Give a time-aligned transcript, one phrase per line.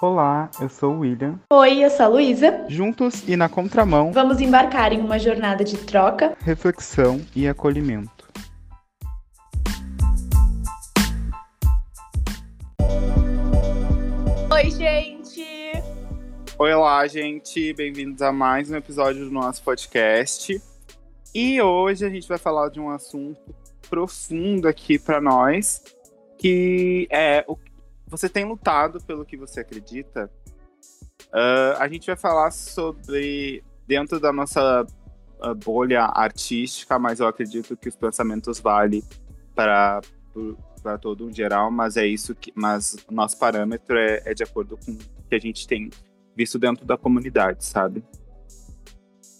[0.00, 1.38] Olá, eu sou o William.
[1.52, 2.64] Oi, eu sou a Luísa.
[2.68, 6.36] Juntos e na contramão, Vamos embarcar em uma jornada de troca.
[6.40, 8.28] reflexão e acolhimento.
[14.52, 15.44] Oi, gente!
[16.58, 20.60] Olá, gente, bem-vindos a mais um episódio do nosso podcast.
[21.34, 23.54] E hoje a gente vai falar de um assunto
[23.88, 25.82] profundo aqui para nós,
[26.38, 27.56] que é o
[28.10, 30.30] você tem lutado pelo que você acredita.
[31.28, 37.76] Uh, a gente vai falar sobre dentro da nossa uh, bolha artística, mas eu acredito
[37.76, 39.02] que os pensamentos valem
[39.54, 40.00] para
[40.82, 44.42] para todo um geral, mas é isso que, mas o nosso parâmetro é, é de
[44.42, 44.98] acordo com o
[45.28, 45.90] que a gente tem
[46.34, 48.02] visto dentro da comunidade, sabe?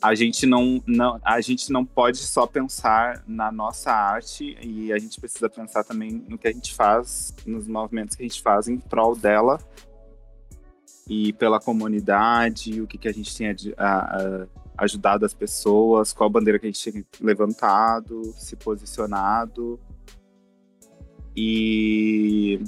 [0.03, 4.99] A gente não, não, a gente não pode só pensar na nossa arte e a
[4.99, 8.67] gente precisa pensar também no que a gente faz, nos movimentos que a gente faz
[8.67, 9.59] em prol dela
[11.07, 14.47] e pela comunidade, o que, que a gente tem a, a,
[14.79, 19.79] ajudado as pessoas, qual bandeira que a gente tem levantado, se posicionado.
[21.37, 22.61] E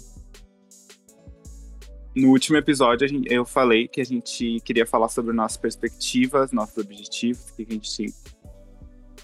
[2.15, 7.51] no último episódio eu falei que a gente queria falar sobre nossas perspectivas, nossos objetivos,
[7.51, 8.15] que a gente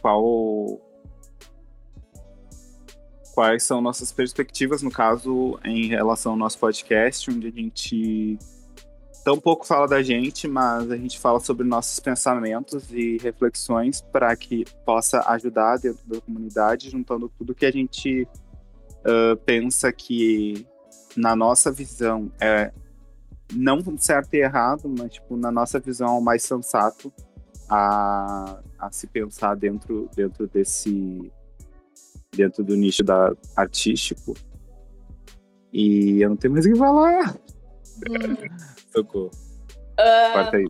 [0.00, 0.80] qual
[3.34, 8.38] quais são nossas perspectivas no caso em relação ao nosso podcast, onde a gente
[9.24, 14.34] tão pouco fala da gente, mas a gente fala sobre nossos pensamentos e reflexões para
[14.34, 18.26] que possa ajudar dentro da comunidade, juntando tudo que a gente
[19.04, 20.66] uh, pensa que
[21.18, 22.72] na nossa visão é
[23.52, 27.12] não certo e errado, mas tipo na nossa visão é o mais sensato
[27.68, 31.32] a, a se pensar dentro dentro desse
[32.30, 34.34] dentro do nicho da artístico.
[35.72, 37.36] E eu não tenho mais o que falar.
[38.08, 38.36] Hum.
[38.94, 39.30] Socorro.
[39.98, 40.68] Uh, Corta aí.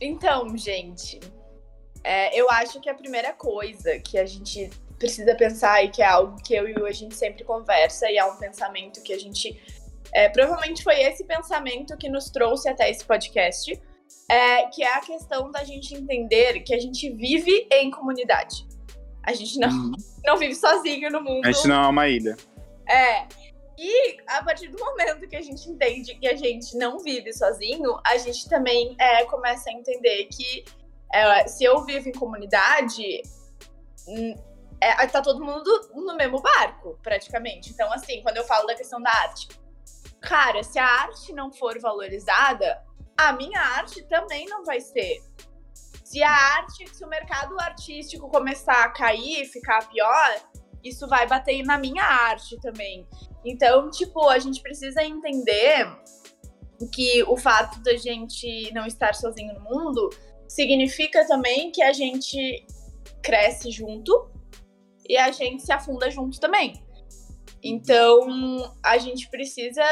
[0.00, 1.20] Então, gente,
[2.02, 6.06] é, eu acho que a primeira coisa que a gente precisa pensar e que é
[6.06, 9.18] algo que eu e o a gente sempre conversa e é um pensamento que a
[9.18, 9.60] gente
[10.12, 13.70] é, provavelmente foi esse pensamento que nos trouxe até esse podcast,
[14.30, 18.66] é, que é a questão da gente entender que a gente vive em comunidade.
[19.22, 19.92] A gente não, uhum.
[20.24, 21.46] não vive sozinho no mundo.
[21.46, 22.36] A gente não é uma ilha.
[22.88, 23.26] É.
[23.78, 27.98] E a partir do momento que a gente entende que a gente não vive sozinho,
[28.06, 30.64] a gente também é, começa a entender que
[31.12, 33.20] é, se eu vivo em comunidade,
[34.08, 34.34] hum,
[34.80, 37.70] é, tá todo mundo no mesmo barco, praticamente.
[37.70, 39.48] Então, assim, quando eu falo da questão da arte,
[40.20, 42.82] cara, se a arte não for valorizada,
[43.16, 45.22] a minha arte também não vai ser.
[46.04, 50.36] Se a arte, se o mercado artístico começar a cair, ficar pior,
[50.84, 53.06] isso vai bater na minha arte também.
[53.44, 55.86] Então, tipo, a gente precisa entender
[56.92, 60.10] que o fato da gente não estar sozinho no mundo
[60.46, 62.66] significa também que a gente
[63.22, 64.30] cresce junto
[65.08, 66.72] e a gente se afunda junto também.
[67.62, 69.82] Então, a gente precisa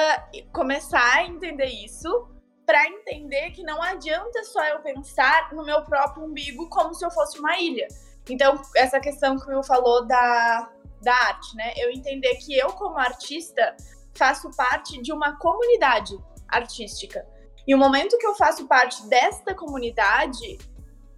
[0.53, 2.29] começar a entender isso
[2.65, 7.11] para entender que não adianta só eu pensar no meu próprio umbigo como se eu
[7.11, 7.87] fosse uma ilha.
[8.29, 10.71] Então, essa questão que o Will falou da,
[11.03, 11.75] da arte, né?
[11.77, 13.77] Eu entender que eu, como artista,
[14.17, 16.17] faço parte de uma comunidade
[16.49, 17.27] artística.
[17.67, 20.59] E o momento que eu faço parte desta comunidade,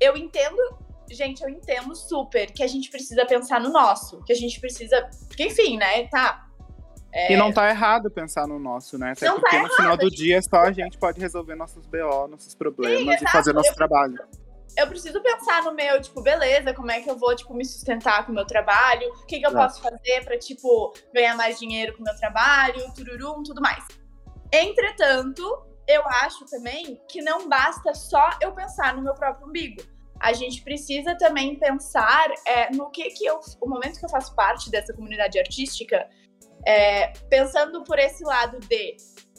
[0.01, 0.61] eu entendo
[1.11, 5.09] gente, eu entendo super que a gente precisa pensar no nosso, que a gente precisa.
[5.29, 6.07] Porque, enfim, né?
[6.09, 6.47] Tá.
[7.13, 7.33] É...
[7.33, 9.13] E não tá errado pensar no nosso, né?
[9.13, 12.29] Até não porque tá no final do dia só a gente pode resolver nossos BO,
[12.29, 14.19] nossos problemas Sim, e fazer nosso eu, trabalho.
[14.77, 18.27] Eu preciso pensar no meu, tipo, beleza, como é que eu vou, tipo, me sustentar
[18.27, 19.09] com o meu trabalho?
[19.23, 22.93] O que, que eu posso fazer pra, tipo, ganhar mais dinheiro com o meu trabalho,
[22.95, 23.83] tururum, tudo mais.
[24.53, 25.43] Entretanto,
[25.89, 30.63] eu acho também que não basta só eu pensar no meu próprio umbigo a gente
[30.63, 34.93] precisa também pensar é, no que que eu, o momento que eu faço parte dessa
[34.93, 36.09] comunidade artística,
[36.67, 38.97] é, pensando por esse lado de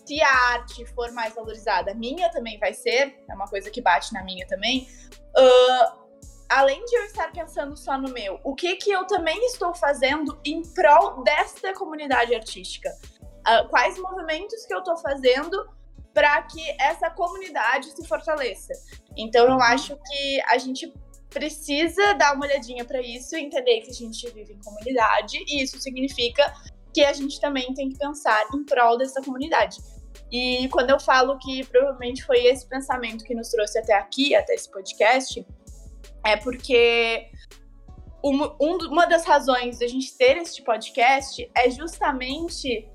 [0.08, 4.14] se a arte for mais valorizada, minha também vai ser, é uma coisa que bate
[4.14, 4.88] na minha também.
[5.38, 6.08] Uh,
[6.48, 10.40] além de eu estar pensando só no meu, o que que eu também estou fazendo
[10.46, 12.90] em prol desta comunidade artística?
[13.22, 15.68] Uh, quais movimentos que eu estou fazendo
[16.18, 18.74] para que essa comunidade se fortaleça.
[19.16, 20.92] Então eu acho que a gente
[21.30, 25.80] precisa dar uma olhadinha para isso entender que a gente vive em comunidade e isso
[25.80, 26.52] significa
[26.92, 29.78] que a gente também tem que pensar em prol dessa comunidade.
[30.32, 34.56] E quando eu falo que provavelmente foi esse pensamento que nos trouxe até aqui, até
[34.56, 35.46] esse podcast,
[36.26, 37.30] é porque
[38.60, 42.90] uma das razões da gente ter este podcast é justamente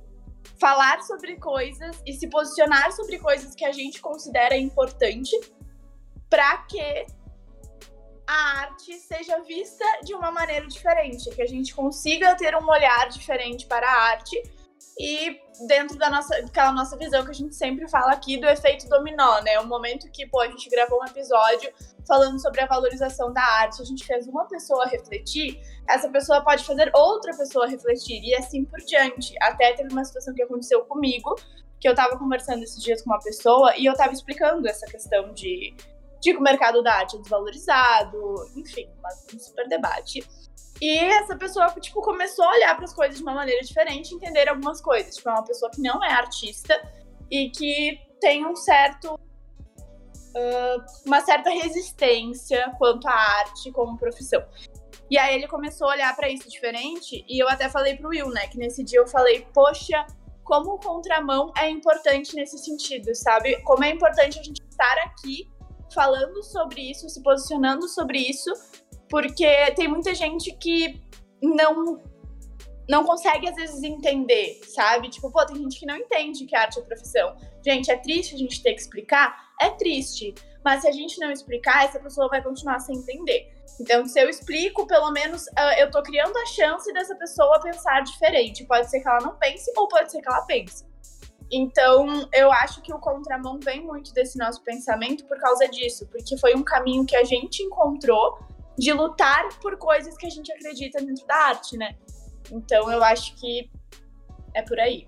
[0.62, 5.37] falar sobre coisas e se posicionar sobre coisas que a gente considera importante
[6.31, 7.05] para que
[8.25, 13.09] a arte seja vista de uma maneira diferente, que a gente consiga ter um olhar
[13.09, 14.41] diferente para a arte
[14.99, 18.89] e dentro da nossa, daquela nossa visão que a gente sempre fala aqui do efeito
[18.89, 19.59] dominó, né?
[19.61, 21.73] O momento que, pô, a gente gravou um episódio
[22.06, 26.65] falando sobre a valorização da arte, a gente fez uma pessoa refletir, essa pessoa pode
[26.65, 29.35] fazer outra pessoa refletir e assim por diante.
[29.41, 31.35] Até teve uma situação que aconteceu comigo,
[31.81, 35.33] que eu tava conversando esses dias com uma pessoa e eu tava explicando essa questão
[35.33, 35.75] de,
[36.21, 38.19] de que o mercado da arte é desvalorizado,
[38.56, 38.89] enfim,
[39.35, 40.25] um super debate.
[40.82, 44.49] E essa pessoa, tipo, começou a olhar para as coisas de uma maneira diferente, entender
[44.49, 45.14] algumas coisas.
[45.14, 46.75] Tipo, é uma pessoa que não é artista
[47.31, 49.14] e que tem um certo.
[49.14, 54.44] Uh, uma certa resistência quanto à arte como profissão.
[55.08, 58.31] E aí ele começou a olhar para isso diferente, e eu até falei pro Will,
[58.31, 60.05] né, que nesse dia eu falei, poxa,
[60.43, 63.62] como o contramão é importante nesse sentido, sabe?
[63.62, 65.46] Como é importante a gente estar aqui
[65.94, 68.50] falando sobre isso, se posicionando sobre isso,
[69.12, 70.99] porque tem muita gente que
[71.43, 72.00] não
[72.88, 75.09] não consegue às vezes entender, sabe?
[75.11, 77.37] Tipo, pô, tem gente que não entende que arte é profissão.
[77.64, 79.50] Gente, é triste a gente ter que explicar?
[79.61, 80.35] É triste.
[80.64, 83.53] Mas se a gente não explicar, essa pessoa vai continuar sem entender.
[83.81, 88.03] Então, se eu explico, pelo menos uh, eu tô criando a chance dessa pessoa pensar
[88.03, 88.65] diferente.
[88.65, 90.85] Pode ser que ela não pense, ou pode ser que ela pense.
[91.50, 96.37] Então, eu acho que o contramão vem muito desse nosso pensamento por causa disso, porque
[96.38, 98.38] foi um caminho que a gente encontrou
[98.78, 101.96] de lutar por coisas que a gente acredita dentro da arte, né?
[102.50, 103.70] Então eu acho que
[104.54, 105.06] é por aí.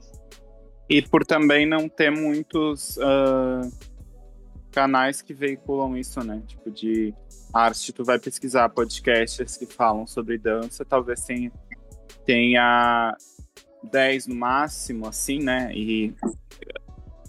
[0.88, 3.70] E por também não ter muitos uh,
[4.70, 6.42] canais que veiculam isso, né?
[6.46, 7.14] Tipo, de
[7.52, 11.52] arte, tu vai pesquisar podcasts que falam sobre dança, talvez tenha,
[12.26, 13.16] tenha
[13.90, 15.70] 10 no máximo, assim, né?
[15.72, 16.14] E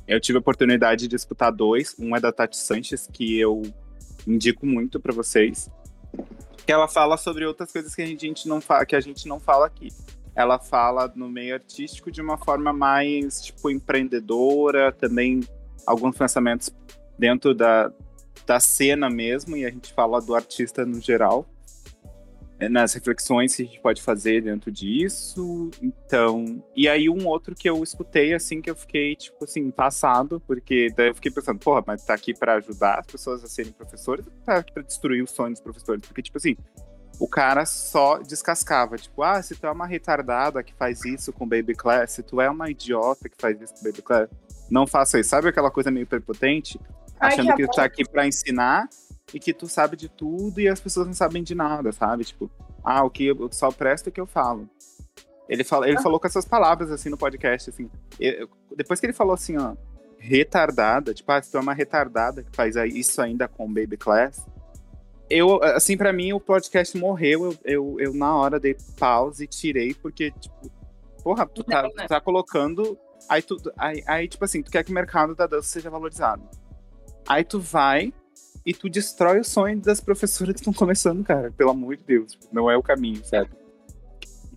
[0.08, 1.96] eu tive a oportunidade de escutar dois.
[1.98, 3.62] Um é da Tati Sanches, que eu
[4.28, 5.70] indico muito para vocês
[6.66, 9.40] que ela fala sobre outras coisas que a gente não fala, que a gente não
[9.40, 9.90] fala aqui.
[10.36, 15.42] Ela fala no meio artístico de uma forma mais tipo empreendedora, também
[15.86, 16.70] alguns pensamentos
[17.18, 17.92] dentro da,
[18.46, 21.48] da cena mesmo, e a gente fala do artista no geral.
[22.58, 25.70] É, nas reflexões que a gente pode fazer dentro disso.
[25.82, 30.42] Então, e aí um outro que eu escutei assim que eu fiquei tipo assim passado,
[30.48, 33.74] porque daí eu fiquei pensando, porra, mas tá aqui para ajudar as pessoas a serem
[33.74, 36.02] professores, ou tá aqui para destruir os sonhos dos professores?
[36.08, 36.56] Porque tipo assim,
[37.20, 41.48] o cara só descascava, tipo, ah, se tu é uma retardada que faz isso com
[41.48, 44.30] Baby Class, se tu é uma idiota que faz isso com Baby Class,
[44.70, 45.30] não faça isso.
[45.30, 46.80] Sabe aquela coisa meio prepotente?
[47.20, 48.88] Achando Ai, que, que tu tá aqui para ensinar
[49.34, 52.24] e que tu sabe de tudo e as pessoas não sabem de nada, sabe?
[52.24, 52.50] Tipo,
[52.84, 54.70] ah, o que eu só presto o que eu falo.
[55.48, 56.02] Ele, fala, ele ah.
[56.02, 57.90] falou com essas palavras, assim, no podcast, assim.
[58.20, 59.76] Eu, depois que ele falou assim, ó,
[60.18, 64.46] retardada, tipo, ah, se tu é uma retardada que faz isso ainda com Baby Class,
[65.30, 69.48] eu, assim, para mim, o podcast morreu, eu, eu, eu, na hora dei pause e
[69.48, 70.72] tirei, porque, tipo,
[71.24, 72.98] porra, tu tá, tu tá colocando,
[73.28, 76.48] aí, tu, aí, aí, tipo assim, tu quer que o mercado da dança seja valorizado.
[77.28, 78.14] Aí tu vai
[78.66, 81.52] e tu destrói o sonho das professoras que estão começando, cara.
[81.52, 82.38] Pelo amor de Deus.
[82.52, 83.52] Não é o caminho, sabe?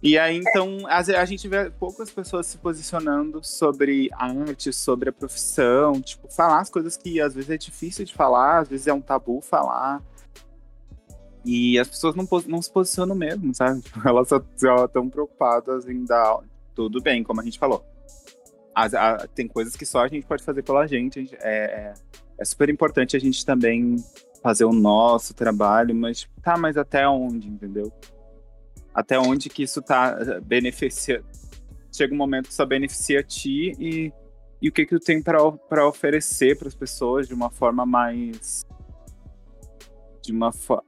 [0.02, 5.12] E aí, então, a, gente vê poucas pessoas se posicionando sobre a arte, sobre a
[5.12, 8.92] profissão, tipo, falar as coisas que às vezes é difícil de falar, às vezes é
[8.92, 10.00] um tabu falar.
[11.44, 13.82] E as pessoas não, não se posicionam mesmo, sabe?
[14.06, 16.38] Elas estão preocupadas em dar
[16.76, 17.84] tudo bem, como a gente falou.
[18.72, 21.22] As, a, tem coisas que só a gente pode fazer pela gente.
[21.22, 21.94] gente é, é
[22.38, 23.96] é super importante a gente também
[24.42, 27.92] fazer o nosso trabalho, mas tá, mas até onde, entendeu?
[28.94, 31.22] Até onde que isso tá eh, beneficia.
[31.92, 34.12] Chega um momento que só beneficia a ti e,
[34.62, 38.62] e o que que tu tem para oferecer para as pessoas de uma forma mais
[40.22, 40.84] de uma forma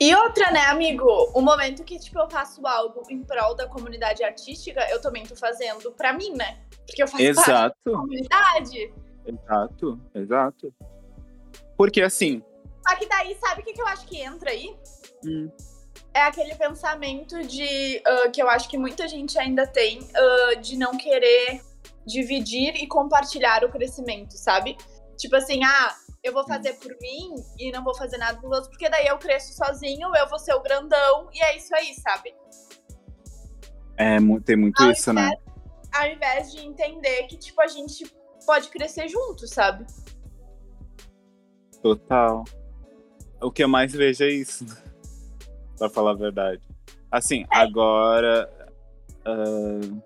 [0.00, 1.04] e outra, né, amigo?
[1.34, 5.36] O momento que, tipo, eu faço algo em prol da comunidade artística, eu também tô
[5.36, 6.58] fazendo pra mim, né?
[6.86, 7.74] Porque eu faço Exato.
[7.74, 8.94] parte da comunidade.
[9.26, 10.74] Exato, exato.
[11.76, 12.42] Porque assim.
[12.86, 14.76] Só que daí, sabe o que, que eu acho que entra aí?
[15.24, 15.50] Hum.
[16.14, 20.76] É aquele pensamento de uh, que eu acho que muita gente ainda tem uh, de
[20.76, 21.60] não querer
[22.06, 24.76] dividir e compartilhar o crescimento, sabe?
[25.18, 28.68] Tipo assim, ah, eu vou fazer por mim e não vou fazer nada pelos outros,
[28.68, 32.34] porque daí eu cresço sozinho, eu vou ser o grandão, e é isso aí, sabe?
[33.96, 35.22] É, tem muito ao isso, né?
[35.22, 35.52] invés, né?
[35.94, 38.04] Ao invés de entender que, tipo, a gente
[38.46, 39.84] pode crescer junto, sabe?
[41.82, 42.44] Total.
[43.42, 44.64] O que eu mais vejo é isso.
[45.76, 46.62] pra falar a verdade.
[47.10, 47.56] Assim, é.
[47.56, 48.50] agora.
[49.26, 50.00] Uh,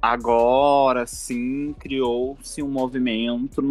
[0.00, 3.62] agora sim criou-se um movimento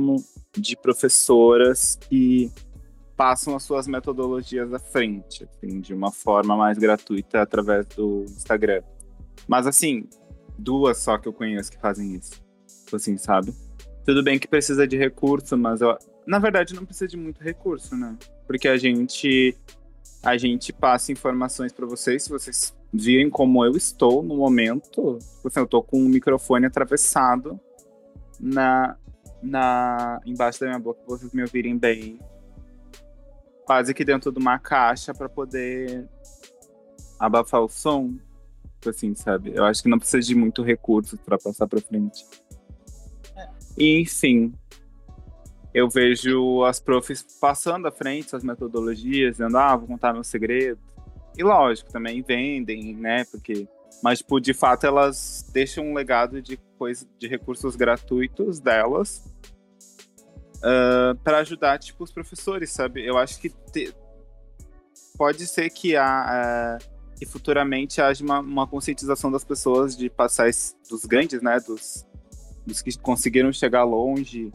[0.58, 2.52] de professoras que
[3.16, 8.82] passam as suas metodologias à frente, assim, de uma forma mais gratuita através do Instagram.
[9.48, 10.08] Mas assim,
[10.58, 12.42] duas só que eu conheço que fazem isso.
[12.90, 13.54] Tipo assim, sabe?
[14.04, 17.96] Tudo bem que precisa de recurso, mas eu, na verdade não precisa de muito recurso,
[17.96, 18.18] né?
[18.48, 19.56] Porque a gente
[20.24, 25.48] a gente passa informações para vocês, se vocês virem como eu estou no momento, tipo
[25.48, 27.60] assim, eu tô com um microfone atravessado
[28.40, 28.98] na
[29.44, 32.20] na embaixo da minha boca, vocês me ouvirem bem
[33.68, 36.10] quase que dentro de uma caixa para poder
[37.20, 38.16] abafar o som.
[38.80, 39.52] Tipo assim, sabe?
[39.54, 42.26] Eu acho que não precisa de muito recurso para passar para frente.
[43.78, 44.54] E, enfim,
[45.74, 50.80] eu vejo as profs passando à frente suas metodologias, dizendo, ah, vou contar meu segredo.
[51.38, 53.24] E lógico, também vendem, né?
[53.26, 53.68] Porque.
[54.04, 59.24] Mas, tipo, de fato, elas deixam um legado de coisa, de recursos gratuitos delas
[60.58, 63.06] uh, para ajudar, tipo, os professores, sabe?
[63.06, 63.94] Eu acho que te...
[65.18, 70.48] pode ser que, há, uh, que futuramente haja uma, uma, conscientização das pessoas de passar
[70.48, 71.60] esse, dos grandes, né?
[71.60, 72.06] Dos,
[72.70, 74.52] dos que conseguiram chegar longe,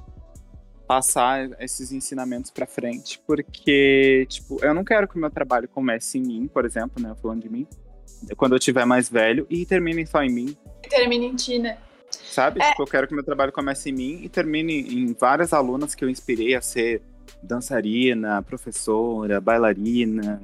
[0.86, 6.18] passar esses ensinamentos para frente, porque, tipo, eu não quero que o meu trabalho comece
[6.18, 7.14] em mim, por exemplo, né?
[7.20, 7.66] Falando de mim,
[8.36, 10.56] quando eu tiver mais velho e termine só em mim.
[10.88, 11.78] Termine em ti, né?
[12.10, 12.62] Sabe?
[12.62, 12.70] É...
[12.70, 16.04] Tipo, eu quero que meu trabalho comece em mim e termine em várias alunas que
[16.04, 17.02] eu inspirei a ser
[17.42, 20.42] dançarina, professora, bailarina.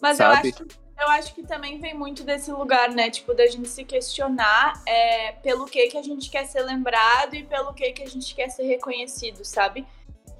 [0.00, 0.48] Mas sabe?
[0.48, 3.10] eu acho eu acho que também vem muito desse lugar, né?
[3.10, 7.44] Tipo, da gente se questionar é, pelo que que a gente quer ser lembrado e
[7.44, 9.86] pelo que que a gente quer ser reconhecido, sabe?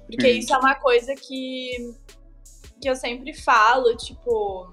[0.07, 1.95] Porque isso é uma coisa que,
[2.79, 4.71] que eu sempre falo, tipo,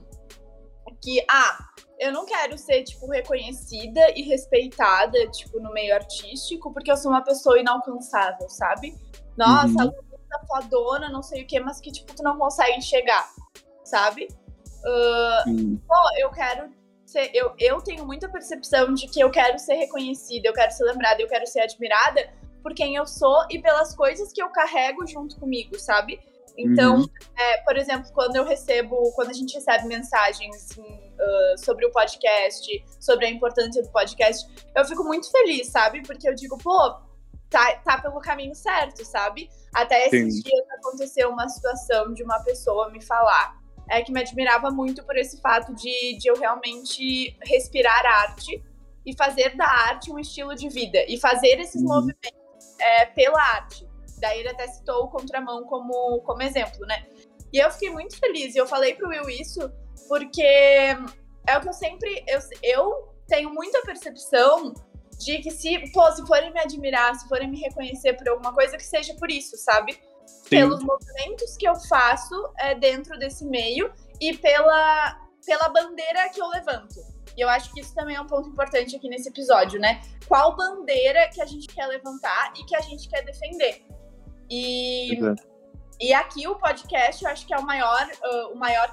[1.01, 1.59] que, ah,
[1.99, 7.11] eu não quero ser, tipo, reconhecida e respeitada, tipo, no meio artístico, porque eu sou
[7.11, 8.95] uma pessoa inalcançável, sabe?
[9.37, 9.81] Nossa, uhum.
[9.81, 13.29] aluna fodona, não sei o quê, mas que, tipo, tu não consegue chegar,
[13.85, 14.29] sabe?
[14.85, 16.71] Uh, pô, eu quero
[17.07, 17.31] ser.
[17.35, 21.23] Eu, eu tenho muita percepção de que eu quero ser reconhecida, eu quero ser lembrada,
[21.23, 25.39] eu quero ser admirada por quem eu sou e pelas coisas que eu carrego junto
[25.39, 26.21] comigo, sabe?
[26.57, 27.07] Então, uhum.
[27.37, 32.85] é, por exemplo, quando eu recebo, quando a gente recebe mensagens uh, sobre o podcast,
[33.01, 34.47] sobre a importância do podcast,
[34.77, 36.03] eu fico muito feliz, sabe?
[36.03, 36.95] Porque eu digo, pô,
[37.49, 39.49] tá, tá pelo caminho certo, sabe?
[39.75, 40.43] Até esses Sim.
[40.43, 43.62] dias aconteceu uma situação de uma pessoa me falar
[43.93, 48.65] é, que me admirava muito por esse fato de, de eu realmente respirar arte
[49.05, 51.89] e fazer da arte um estilo de vida e fazer esses uhum.
[51.89, 52.33] movimentos
[52.81, 53.87] é, pela arte.
[54.19, 57.05] Daí ele até citou o contramão como, como exemplo, né?
[57.53, 58.55] E eu fiquei muito feliz.
[58.55, 59.71] E eu falei pro Will isso
[60.09, 62.25] porque é o que eu sempre.
[62.27, 64.73] Eu, eu tenho muita percepção
[65.19, 68.79] de que se, pô, se forem me admirar, se forem me reconhecer por alguma coisa,
[68.79, 70.01] que seja por isso, sabe?
[70.57, 76.49] Pelos movimentos que eu faço é, dentro desse meio e pela, pela bandeira que eu
[76.49, 76.95] levanto.
[77.37, 80.03] E eu acho que isso também é um ponto importante aqui nesse episódio, né?
[80.29, 83.85] Qual bandeira que a gente quer levantar e que a gente quer defender.
[84.51, 85.19] E,
[86.01, 88.93] e aqui o podcast eu acho que é o maior, uh, o maior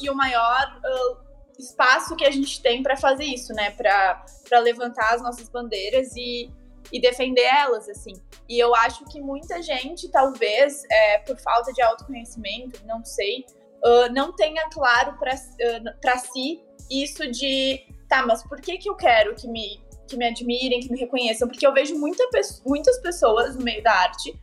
[0.00, 1.26] e o maior uh,
[1.58, 3.70] espaço que a gente tem para fazer isso, né?
[3.72, 6.50] Para levantar as nossas bandeiras e,
[6.92, 8.12] e defender elas, assim.
[8.48, 13.44] E eu acho que muita gente, talvez, é, por falta de autoconhecimento, não sei,
[13.84, 18.94] uh, não tenha claro para uh, si isso de, tá, mas por que, que eu
[18.94, 21.48] quero que me, que me admirem, que me reconheçam?
[21.48, 22.22] Porque eu vejo muita,
[22.64, 24.38] muitas pessoas no meio da arte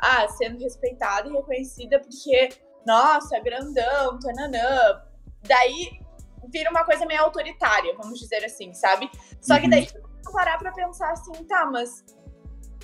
[0.00, 2.48] ah, sendo respeitada e reconhecida porque,
[2.86, 5.02] nossa, é grandão, tananã.
[5.42, 6.00] Daí
[6.48, 9.10] vira uma coisa meio autoritária, vamos dizer assim, sabe?
[9.40, 10.09] Só que daí uhum.
[10.30, 12.04] Parar pra pensar assim, tá, mas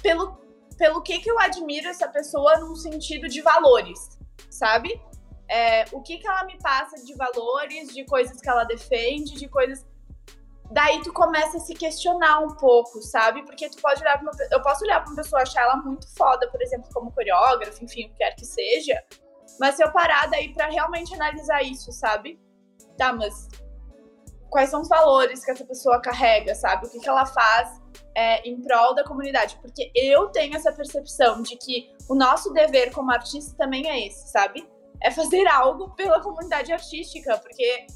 [0.02, 0.38] pelo,
[0.76, 4.18] pelo que que eu admiro essa pessoa num sentido de valores,
[4.50, 5.00] sabe?
[5.48, 9.48] É, o que que ela me passa de valores, de coisas que ela defende, de
[9.48, 9.86] coisas
[10.70, 13.44] daí tu começa a se questionar um pouco, sabe?
[13.44, 16.12] Porque tu pode olhar pra uma, eu posso olhar pra uma pessoa achar ela muito
[16.16, 19.02] foda, por exemplo, como coreógrafa, enfim, o que quer que seja,
[19.60, 22.40] mas se eu parar daí pra realmente analisar isso, sabe?
[22.96, 23.48] Tá, mas
[24.50, 26.86] quais são os valores que essa pessoa carrega, sabe?
[26.86, 27.80] O que, que ela faz
[28.14, 29.58] é, em prol da comunidade?
[29.60, 34.30] Porque eu tenho essa percepção de que o nosso dever como artista também é esse,
[34.30, 34.68] sabe?
[35.02, 37.86] É fazer algo pela comunidade artística, porque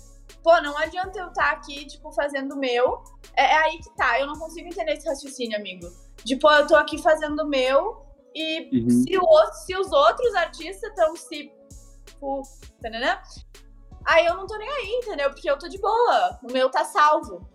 [0.42, 3.02] pô, não adianta eu estar tá aqui, tipo, fazendo o meu.
[3.36, 5.86] É, é, aí que tá, eu não consigo entender esse raciocínio, amigo.
[6.24, 8.90] De, pô, eu tô aqui fazendo o meu e uhum.
[8.90, 11.52] se, o, se os outros artistas estão se.
[12.04, 12.42] Tipo,
[14.06, 15.30] aí eu não tô nem aí, entendeu?
[15.30, 16.38] Porque eu tô de boa.
[16.42, 17.48] O meu tá salvo.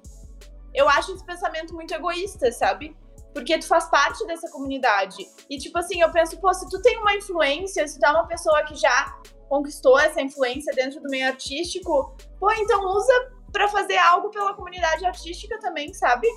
[0.74, 2.96] eu acho esse pensamento muito egoísta, sabe?
[3.34, 5.25] Porque tu faz parte dessa comunidade.
[5.50, 8.28] E, tipo assim, eu penso, pô, se tu tem uma influência, se tu é uma
[8.28, 13.98] pessoa que já conquistou essa influência dentro do meio artístico, pô, então usa para fazer
[13.98, 16.28] algo pela comunidade artística também, sabe?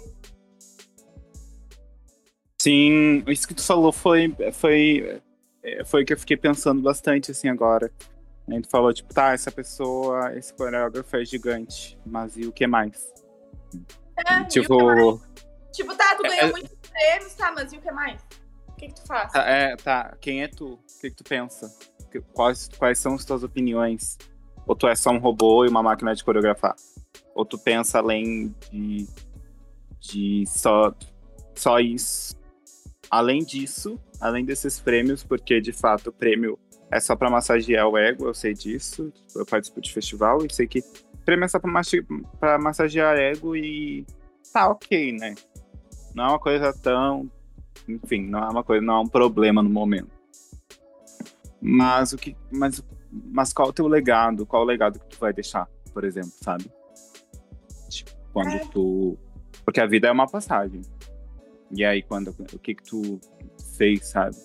[2.61, 5.23] Sim, isso que tu falou foi foi
[5.63, 7.91] é, foi que eu fiquei pensando bastante assim agora.
[8.49, 12.67] A gente falou tipo, tá, essa pessoa, esse coreógrafo é gigante, mas e o que
[12.67, 13.13] mais?
[14.27, 15.21] É, tipo,
[15.71, 18.21] tipo, tá, tu ganhou é, é, muitos prêmios, tá, mas e o que mais?
[18.69, 19.33] O que, que tu faz?
[19.33, 20.75] Tá, é, tá, quem é tu?
[20.75, 21.71] O que, que tu pensa?
[22.33, 24.17] Quais, quais são as tuas opiniões?
[24.67, 26.75] Ou tu é só um robô e uma máquina de coreografar?
[27.35, 29.07] Ou tu pensa além de,
[30.01, 30.95] de só,
[31.55, 32.35] só isso?
[33.11, 36.59] Além disso, além desses prêmios, porque de fato o prêmio
[36.91, 39.13] é só para massagear o ego, eu sei disso.
[39.35, 40.83] Eu participo de festival e sei que
[41.25, 41.71] prêmio é só pra,
[42.41, 44.07] pra massagear ego e
[44.51, 45.35] tá ok, né?
[46.15, 47.31] Não é uma coisa tão.
[47.87, 50.11] Enfim, não é uma coisa, não é um problema no momento.
[51.61, 52.35] Mas o que.
[52.51, 54.47] Mas, mas qual é o teu legado?
[54.47, 56.71] Qual é o legado que tu vai deixar, por exemplo, sabe?
[57.91, 58.59] Tipo, quando é.
[58.73, 59.19] tu.
[59.65, 60.81] Porque a vida é uma passagem.
[61.71, 62.35] E aí, quando.
[62.55, 63.21] O que que tu
[63.77, 64.37] fez, sabe?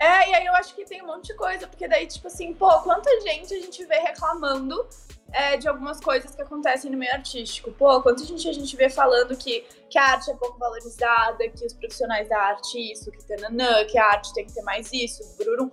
[0.00, 2.54] É, e aí eu acho que tem um monte de coisa, porque daí, tipo assim,
[2.54, 4.88] pô, quanta gente a gente vê reclamando
[5.32, 7.72] é, de algumas coisas que acontecem no meio artístico.
[7.72, 11.66] Pô, quanta gente a gente vê falando que, que a arte é pouco valorizada, que
[11.66, 15.22] os profissionais da arte isso, que tananã, que a arte tem que ter mais isso,
[15.36, 15.70] brurum.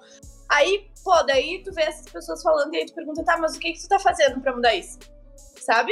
[0.49, 3.59] Aí, pô, daí tu vê essas pessoas falando e aí tu pergunta, tá, mas o
[3.59, 4.97] que que tu tá fazendo pra mudar isso?
[5.35, 5.91] Sabe?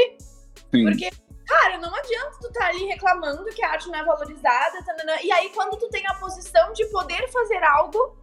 [0.71, 0.83] Sim.
[0.85, 1.09] Porque
[1.45, 5.31] Cara, não adianta tu tá ali reclamando que a arte não é valorizada, tanana, e
[5.31, 8.17] aí quando tu tem a posição de poder fazer algo,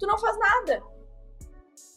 [0.00, 0.82] tu não faz nada.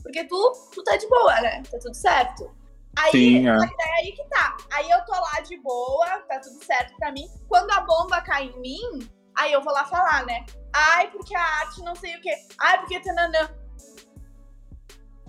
[0.03, 1.63] Porque tu, tu tá de boa, né?
[1.63, 2.53] Tá tudo certo.
[2.99, 3.53] Aí, Sim, é.
[3.53, 4.55] é aí que tá.
[4.71, 7.27] Aí eu tô lá de boa, tá tudo certo pra mim.
[7.47, 10.45] Quando a bomba cai em mim, aí eu vou lá falar, né?
[10.71, 12.35] Ai, porque a arte não sei o quê.
[12.59, 13.49] Ai, porque tananã.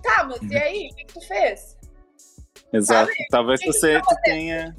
[0.03, 0.89] Tá, mas e aí?
[0.91, 1.77] O que, que tu fez?
[2.71, 3.11] Exato.
[3.11, 3.27] Sabe?
[3.29, 4.75] Talvez você tenha.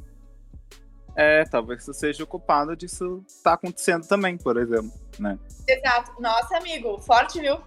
[1.17, 5.39] É, talvez você seja o culpado disso tá acontecendo também, por exemplo, né?
[5.67, 6.21] Exato.
[6.21, 7.59] Nossa, amigo, forte, viu?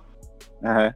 [0.64, 0.94] É.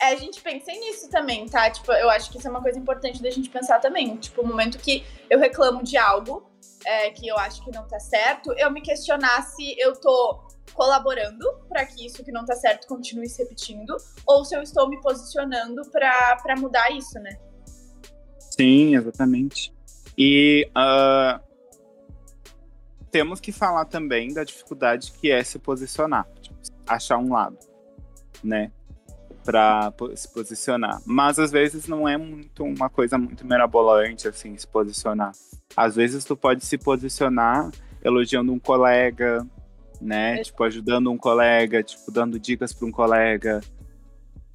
[0.00, 1.68] É, a gente pensa nisso também, tá?
[1.70, 4.16] Tipo, eu acho que isso é uma coisa importante da gente pensar também.
[4.16, 6.46] Tipo, o momento que eu reclamo de algo
[6.84, 10.40] é, que eu acho que não tá certo, eu me questionar se eu tô
[10.72, 14.88] colaborando para que isso que não tá certo continue se repetindo, ou se eu estou
[14.88, 17.36] me posicionando para mudar isso, né?
[18.38, 19.74] Sim, exatamente.
[20.16, 21.42] E uh,
[23.10, 27.58] temos que falar também da dificuldade que é se posicionar, tipo, achar um lado,
[28.42, 28.70] né?
[29.48, 31.00] Para se posicionar.
[31.06, 35.32] Mas às vezes não é muito uma coisa muito mirabolante assim se posicionar.
[35.74, 37.70] Às vezes tu pode se posicionar
[38.04, 39.46] elogiando um colega,
[40.02, 40.38] né?
[40.38, 40.42] É.
[40.42, 43.62] Tipo ajudando um colega, tipo dando dicas para um colega,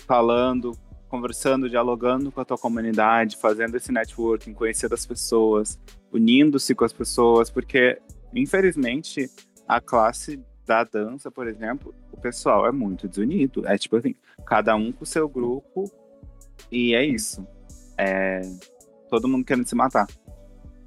[0.06, 0.78] falando,
[1.10, 5.80] conversando, dialogando com a tua comunidade, fazendo esse networking, conhecer as pessoas,
[6.12, 8.00] unindo-se com as pessoas, porque
[8.32, 9.28] infelizmente
[9.68, 13.68] a classe da dança, por exemplo, o pessoal é muito desunido.
[13.68, 15.92] É tipo assim, cada um com o seu grupo
[16.72, 17.46] e é isso.
[17.98, 18.42] É
[19.10, 20.08] todo mundo querendo se matar.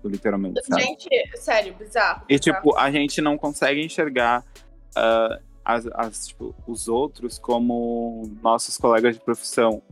[0.05, 0.65] Literalmente.
[0.65, 0.83] Sabe?
[0.83, 2.25] Gente, sério, bizarro.
[2.29, 4.45] E tipo, a gente não consegue enxergar
[4.97, 9.83] uh, as, as, tipo, os outros como nossos colegas de profissão,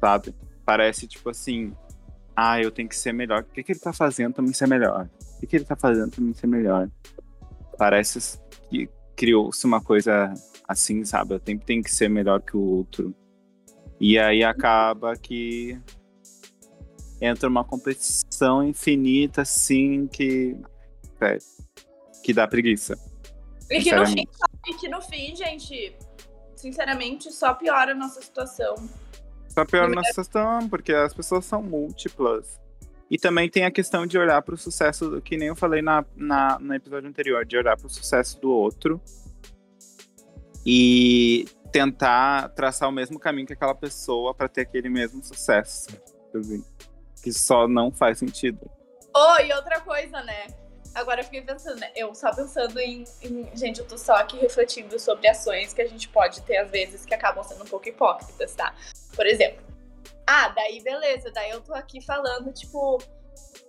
[0.00, 0.34] sabe?
[0.64, 1.72] Parece tipo assim,
[2.34, 3.42] ah, eu tenho que ser melhor.
[3.42, 5.08] O que, que ele tá fazendo pra mim ser melhor?
[5.36, 6.88] O que, que ele tá fazendo pra mim ser melhor?
[7.78, 10.32] Parece que criou-se uma coisa
[10.66, 11.34] assim, sabe?
[11.34, 13.14] Eu sempre tenho que ser melhor que o outro.
[14.00, 15.78] E aí acaba que
[17.20, 20.56] entra uma competição infinita, assim, que.
[21.20, 21.36] É,
[22.22, 22.96] que dá preguiça.
[23.70, 24.24] E que, no fim,
[24.66, 25.94] e que no fim, gente,
[26.56, 28.74] sinceramente, só piora a nossa situação.
[29.48, 32.58] Só piora a nossa situação, porque as pessoas são múltiplas.
[33.10, 36.04] E também tem a questão de olhar para o sucesso, que nem eu falei na,
[36.14, 39.00] na, no episódio anterior, de olhar para o sucesso do outro
[40.64, 45.88] e tentar traçar o mesmo caminho que aquela pessoa para ter aquele mesmo sucesso.
[47.20, 48.70] Que só não faz sentido.
[49.14, 50.46] Oh, e outra coisa, né?
[50.94, 51.90] Agora eu fiquei pensando, né?
[51.96, 55.86] Eu só pensando em, em, Gente, eu tô só aqui refletindo sobre ações que a
[55.86, 58.74] gente pode ter, às vezes, que acabam sendo um pouco hipócritas, tá?
[59.14, 59.62] Por exemplo,
[60.30, 62.98] ah, daí beleza, daí eu tô aqui falando, tipo,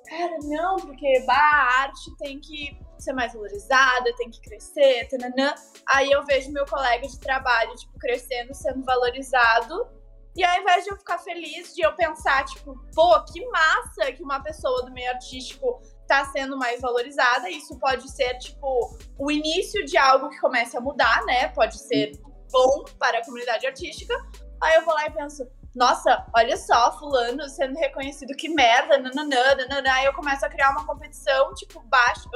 [0.07, 5.55] cara, não, porque bah, a arte tem que ser mais valorizada, tem que crescer, tananã.
[5.89, 9.89] Aí eu vejo meu colega de trabalho, tipo, crescendo, sendo valorizado.
[10.35, 14.23] E ao invés de eu ficar feliz, de eu pensar, tipo, pô, que massa que
[14.23, 17.49] uma pessoa do meio artístico tá sendo mais valorizada.
[17.49, 21.47] Isso pode ser, tipo, o início de algo que comece a mudar, né?
[21.49, 22.11] Pode ser
[22.51, 24.13] bom para a comunidade artística.
[24.61, 29.55] Aí eu vou lá e penso, nossa, olha só, fulano sendo reconhecido, que merda, nananã,
[29.55, 29.91] nananã.
[29.93, 32.29] Aí eu começo a criar uma competição, tipo, baixo.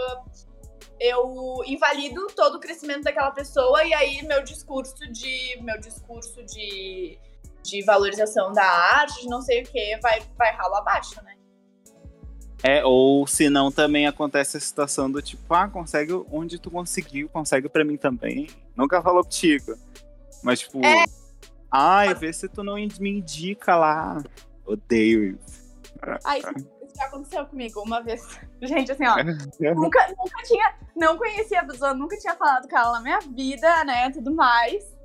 [0.99, 5.59] Eu invalido todo o crescimento daquela pessoa e aí meu discurso de.
[5.61, 7.19] Meu discurso de,
[7.61, 11.35] de valorização da arte, de não sei o que, vai, vai ralo abaixo, né?
[12.63, 17.27] É, ou se não, também acontece a situação do tipo, ah, consegue onde tu conseguiu,
[17.27, 18.47] consegue pra mim também.
[18.75, 19.75] Nunca falou contigo.
[20.41, 21.05] Mas, tipo, é.
[21.75, 24.21] Ai, vê se tu não me indica lá.
[24.65, 25.75] Odeio isso.
[26.23, 28.39] Ai, isso já aconteceu comigo uma vez.
[28.61, 29.15] Gente, assim, ó,
[29.75, 33.83] nunca, nunca tinha, não conhecia a pessoa, nunca tinha falado com ela na minha vida,
[33.83, 34.95] né, tudo mais.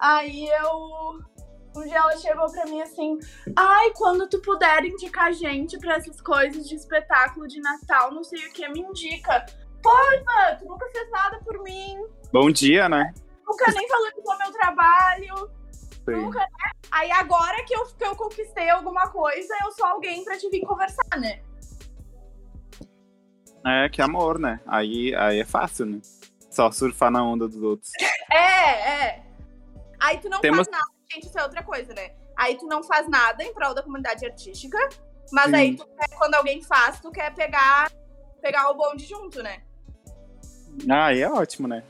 [0.00, 1.22] Aí eu
[1.76, 3.18] um dia ela chegou pra mim assim:
[3.56, 8.46] Ai, quando tu puder indicar gente pra essas coisas de espetáculo de Natal, não sei
[8.46, 9.44] o que, me indica.
[9.82, 12.06] Porra, tu nunca fez nada por mim.
[12.32, 13.12] Bom dia, né?
[13.46, 15.50] Nunca nem valorizou meu trabalho.
[16.12, 16.70] Nunca, né?
[16.90, 20.64] Aí agora que eu, que eu conquistei alguma coisa, eu sou alguém pra te vir
[20.66, 21.42] conversar, né?
[23.66, 24.60] É, que amor, né?
[24.66, 26.00] Aí, aí é fácil, né?
[26.50, 27.90] Só surfar na onda dos outros.
[28.32, 29.22] É, é.
[30.00, 30.66] Aí tu não Temos...
[30.66, 32.10] faz nada gente, isso é outra coisa, né?
[32.36, 34.76] Aí tu não faz nada em prol da comunidade artística,
[35.32, 35.54] mas Sim.
[35.54, 37.90] aí tu quer, quando alguém faz, tu quer pegar,
[38.42, 39.62] pegar o bonde junto, né?
[40.88, 41.84] Ah, aí é ótimo, né?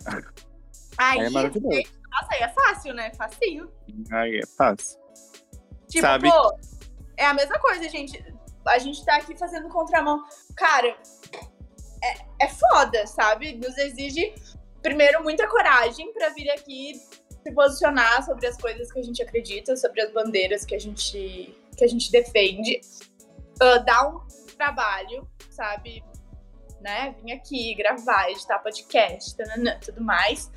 [0.98, 1.82] Aí, aí é maravilhoso.
[2.14, 3.12] Nossa, aí é fácil, né?
[3.14, 3.72] Facinho.
[4.12, 5.00] Aí é fácil.
[5.88, 6.30] Tipo, Sabe?
[6.30, 6.58] pô,
[7.16, 8.24] é a mesma coisa, gente.
[8.66, 10.22] A gente tá aqui fazendo contramão.
[10.56, 10.96] Cara,
[12.02, 13.56] é, é foda, sabe?
[13.56, 14.34] Nos exige,
[14.80, 17.00] primeiro, muita coragem para vir aqui
[17.42, 21.54] se posicionar sobre as coisas que a gente acredita, sobre as bandeiras que a gente,
[21.76, 22.80] que a gente defende,
[23.62, 24.20] uh, dar um
[24.56, 26.02] trabalho, sabe?
[26.80, 27.14] Né?
[27.22, 30.50] Vim aqui gravar, editar podcast, tanana, tudo mais.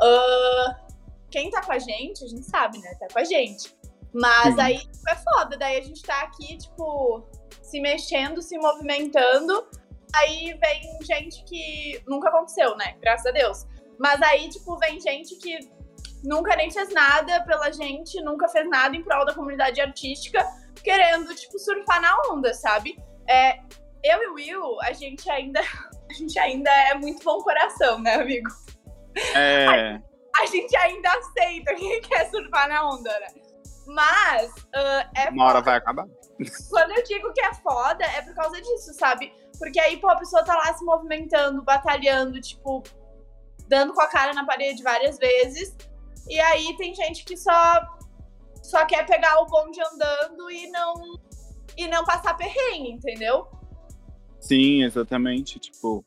[0.00, 0.89] Uh,
[1.30, 2.94] quem tá com a gente, a gente sabe, né?
[2.98, 3.74] Tá com a gente.
[4.12, 7.24] Mas aí tipo, é foda, daí a gente tá aqui, tipo,
[7.62, 9.66] se mexendo, se movimentando.
[10.14, 12.96] Aí vem gente que nunca aconteceu, né?
[13.00, 13.66] Graças a Deus.
[13.98, 15.58] Mas aí, tipo, vem gente que
[16.24, 20.44] nunca nem fez nada pela gente, nunca fez nada em prol da comunidade artística,
[20.82, 22.98] querendo, tipo, surfar na onda, sabe?
[23.28, 23.58] É,
[24.02, 25.60] eu e o Will, a gente ainda.
[26.10, 28.48] A gente ainda é muito bom coração, né, amigo?
[29.32, 30.02] É.
[30.36, 33.28] A, gente ainda aceita quem quer surfar na onda, né?
[33.86, 35.30] Mas uh, é.
[35.30, 36.06] Uma hora vai acabar.
[36.70, 39.32] Quando eu digo que é foda, é por causa disso, sabe?
[39.58, 42.82] Porque aí, pô, a pessoa tá lá se movimentando, batalhando, tipo,
[43.68, 45.76] dando com a cara na parede várias vezes.
[46.28, 47.82] E aí tem gente que só
[48.62, 50.94] só quer pegar o bonde andando e não
[51.76, 53.48] e não passar perrengue, entendeu?
[54.38, 55.58] Sim, exatamente.
[55.58, 56.04] Tipo,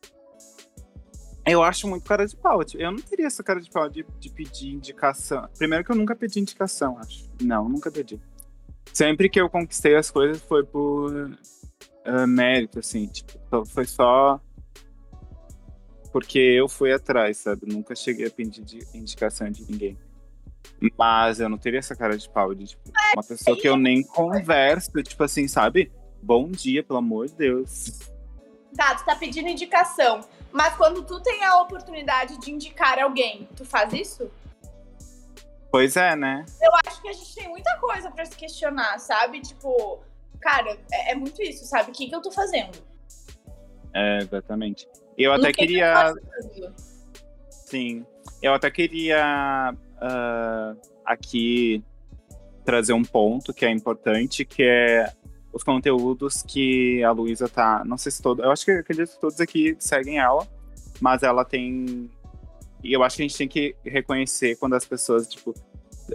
[1.46, 2.64] eu acho muito cara de pau.
[2.64, 5.48] Tipo, eu não teria essa cara de pau de, de pedir indicação.
[5.58, 7.30] Primeiro que eu nunca pedi indicação, acho.
[7.42, 8.20] Não, nunca pedi.
[8.94, 13.08] Sempre que eu conquistei as coisas foi por uh, mérito, assim.
[13.08, 14.40] Tipo, foi só
[16.14, 17.66] porque eu fui atrás, sabe?
[17.66, 19.98] Nunca cheguei a pedir indicação de ninguém.
[20.98, 22.84] Mas eu não teria essa cara de pau de, tipo,
[23.16, 25.92] uma pessoa que eu nem converso, tipo assim, sabe?
[26.22, 28.13] Bom dia, pelo amor de Deus.
[28.76, 30.22] Tá, tu tá pedindo indicação.
[30.52, 34.32] Mas quando tu tem a oportunidade de indicar alguém, tu faz isso?
[35.72, 36.46] Pois é, né?
[36.62, 39.42] Eu acho que a gente tem muita coisa para se questionar, sabe?
[39.42, 40.04] Tipo,
[40.40, 41.90] cara, é, é muito isso, sabe?
[41.90, 42.78] O que, que eu tô fazendo?
[43.94, 44.88] É, exatamente.
[45.18, 46.14] Eu até queria.
[47.50, 48.06] Sim.
[48.42, 51.84] Eu até queria uh, aqui
[52.64, 55.12] trazer um ponto que é importante, que é
[55.54, 57.84] os conteúdos que a Luísa tá.
[57.86, 58.44] Não sei se todos.
[58.44, 60.48] Eu acho que acredito que todos aqui seguem ela,
[61.00, 62.10] mas ela tem.
[62.84, 65.54] E eu acho que a gente tem que reconhecer quando as pessoas, tipo,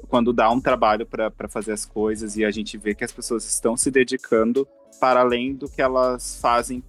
[0.09, 3.47] quando dá um trabalho para fazer as coisas e a gente vê que as pessoas
[3.47, 4.69] estão se dedicando
[5.01, 6.83] para além do que elas fazem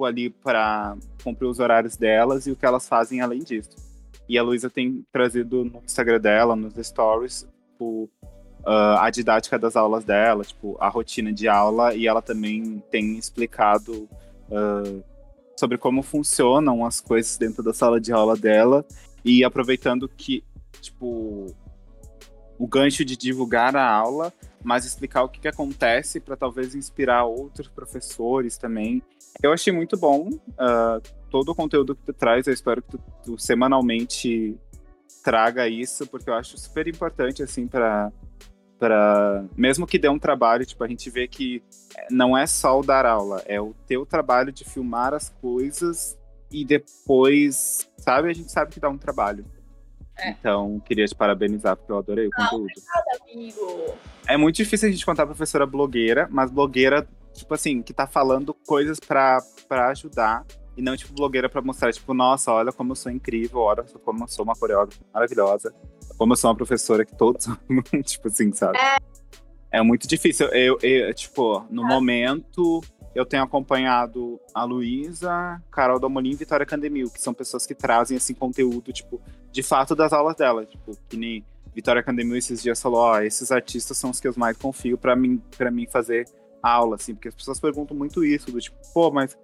[0.00, 3.76] ali para cumprir os horários delas e o que elas fazem além disso.
[4.26, 8.08] E a Luísa tem trazido no Instagram dela, nos stories, tipo,
[8.60, 13.16] uh, a didática das aulas dela, tipo, a rotina de aula, e ela também tem
[13.16, 14.08] explicado
[14.50, 15.02] uh,
[15.56, 18.84] sobre como funcionam as coisas dentro da sala de aula dela,
[19.24, 20.42] e aproveitando que,
[20.80, 21.46] tipo,
[22.58, 27.24] o gancho de divulgar a aula, mas explicar o que, que acontece para talvez inspirar
[27.24, 29.02] outros professores também.
[29.42, 32.46] Eu achei muito bom uh, todo o conteúdo que tu traz.
[32.46, 34.58] Eu espero que tu, tu, semanalmente
[35.24, 38.12] traga isso, porque eu acho super importante assim para
[38.80, 41.62] para mesmo que dê um trabalho, tipo, a gente vê que
[42.10, 46.18] não é só o dar aula, é o teu trabalho de filmar as coisas
[46.50, 49.44] e depois, sabe, a gente sabe que dá um trabalho.
[50.18, 50.30] É.
[50.30, 52.72] Então, queria te parabenizar, porque eu adorei o ah, conteúdo.
[52.72, 53.94] Obrigada, amigo.
[54.26, 58.06] É muito difícil a gente contar a professora blogueira, mas blogueira, tipo assim, que tá
[58.06, 59.42] falando coisas para
[59.90, 60.44] ajudar.
[60.76, 64.24] E não, tipo, blogueira pra mostrar, tipo, nossa, olha como eu sou incrível, olha como
[64.24, 65.74] eu sou uma coreógrafa maravilhosa,
[66.20, 67.46] como eu sou uma professora que todos
[68.04, 68.76] tipo assim, sabe?
[68.76, 70.48] É, é muito difícil.
[70.48, 71.88] Eu, eu tipo, no é.
[71.88, 72.82] momento,
[73.14, 78.18] eu tenho acompanhado a Luísa, Carol Dalmolin e Vitória Candemil, que são pessoas que trazem,
[78.18, 79.18] assim, conteúdo, tipo,
[79.50, 80.66] de fato das aulas dela.
[80.66, 81.42] Tipo, que nem
[81.74, 84.98] Vitória Candemil esses dias falou, ó, oh, esses artistas são os que eu mais confio
[84.98, 86.26] para mim, para mim fazer
[86.62, 89.38] aula, assim, porque as pessoas perguntam muito isso, do tipo, pô, mas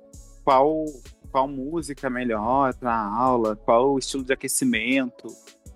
[0.44, 0.84] qual
[1.32, 5.26] qual música é melhor para aula, qual o estilo de aquecimento.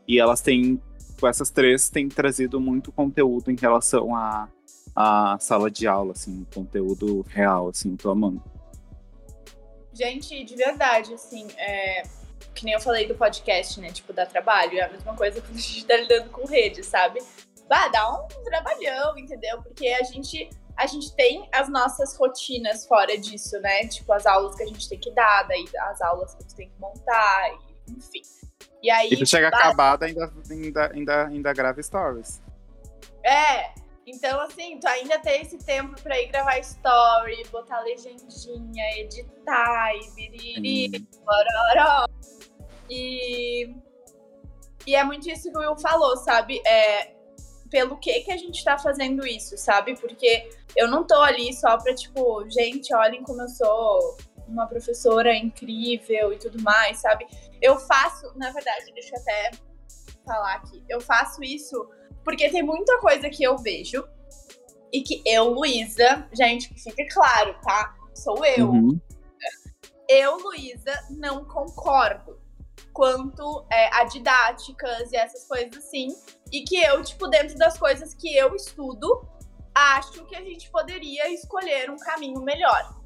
[0.06, 0.80] E elas têm,
[1.20, 4.48] com essas três, têm trazido muito conteúdo em relação à
[4.96, 8.42] a, sala de aula, assim, conteúdo real, assim, tô amando.
[9.92, 12.02] Gente, de verdade, assim, é,
[12.54, 13.90] que nem eu falei do podcast, né?
[13.92, 14.78] Tipo, dá trabalho.
[14.78, 17.20] É a mesma coisa quando a gente tá lidando com rede, sabe?
[17.68, 19.62] Bah, dá um trabalhão, entendeu?
[19.62, 23.87] Porque a gente a gente tem as nossas rotinas fora disso, né?
[23.87, 26.54] Tipo, as aulas que a gente tem que dar, daí as aulas que a gente
[26.54, 27.50] tem que montar,
[27.87, 28.22] enfim.
[28.82, 29.08] E aí.
[29.10, 32.42] E tu chega acabada ainda, ainda, ainda, ainda grava stories.
[33.24, 33.80] É.
[34.06, 40.10] Então, assim, tu ainda tem esse tempo pra ir gravar story, botar legendinha, editar e
[40.14, 42.06] biriri, bororó.
[42.88, 43.74] E.
[44.86, 46.60] E é muito isso que o Will falou, sabe?
[46.66, 47.12] É,
[47.70, 49.94] pelo que que a gente tá fazendo isso, sabe?
[50.00, 54.16] Porque eu não tô ali só pra, tipo, gente, olhem como eu sou
[54.48, 57.26] uma professora incrível e tudo mais, sabe?
[57.60, 59.50] Eu faço, na verdade, deixa eu até
[60.24, 61.88] falar aqui, eu faço isso
[62.24, 64.06] porque tem muita coisa que eu vejo
[64.92, 67.94] e que eu, Luísa, gente, fique claro, tá?
[68.14, 68.70] Sou eu.
[68.70, 69.00] Uhum.
[70.08, 72.40] Eu, Luísa, não concordo
[72.92, 76.08] quanto é, a didáticas e essas coisas assim.
[76.52, 79.24] E que eu, tipo, dentro das coisas que eu estudo,
[79.74, 82.99] acho que a gente poderia escolher um caminho melhor.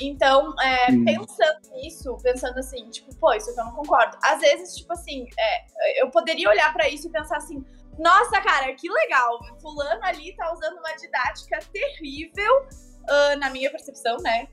[0.00, 1.04] Então, é, hum.
[1.04, 4.16] pensando nisso, pensando assim, tipo, pô, isso aqui eu não concordo.
[4.22, 7.64] Às vezes, tipo assim, é, eu poderia olhar para isso e pensar assim,
[7.98, 12.66] nossa, cara, que legal, fulano ali tá usando uma didática terrível,
[13.02, 14.48] uh, na minha percepção, né?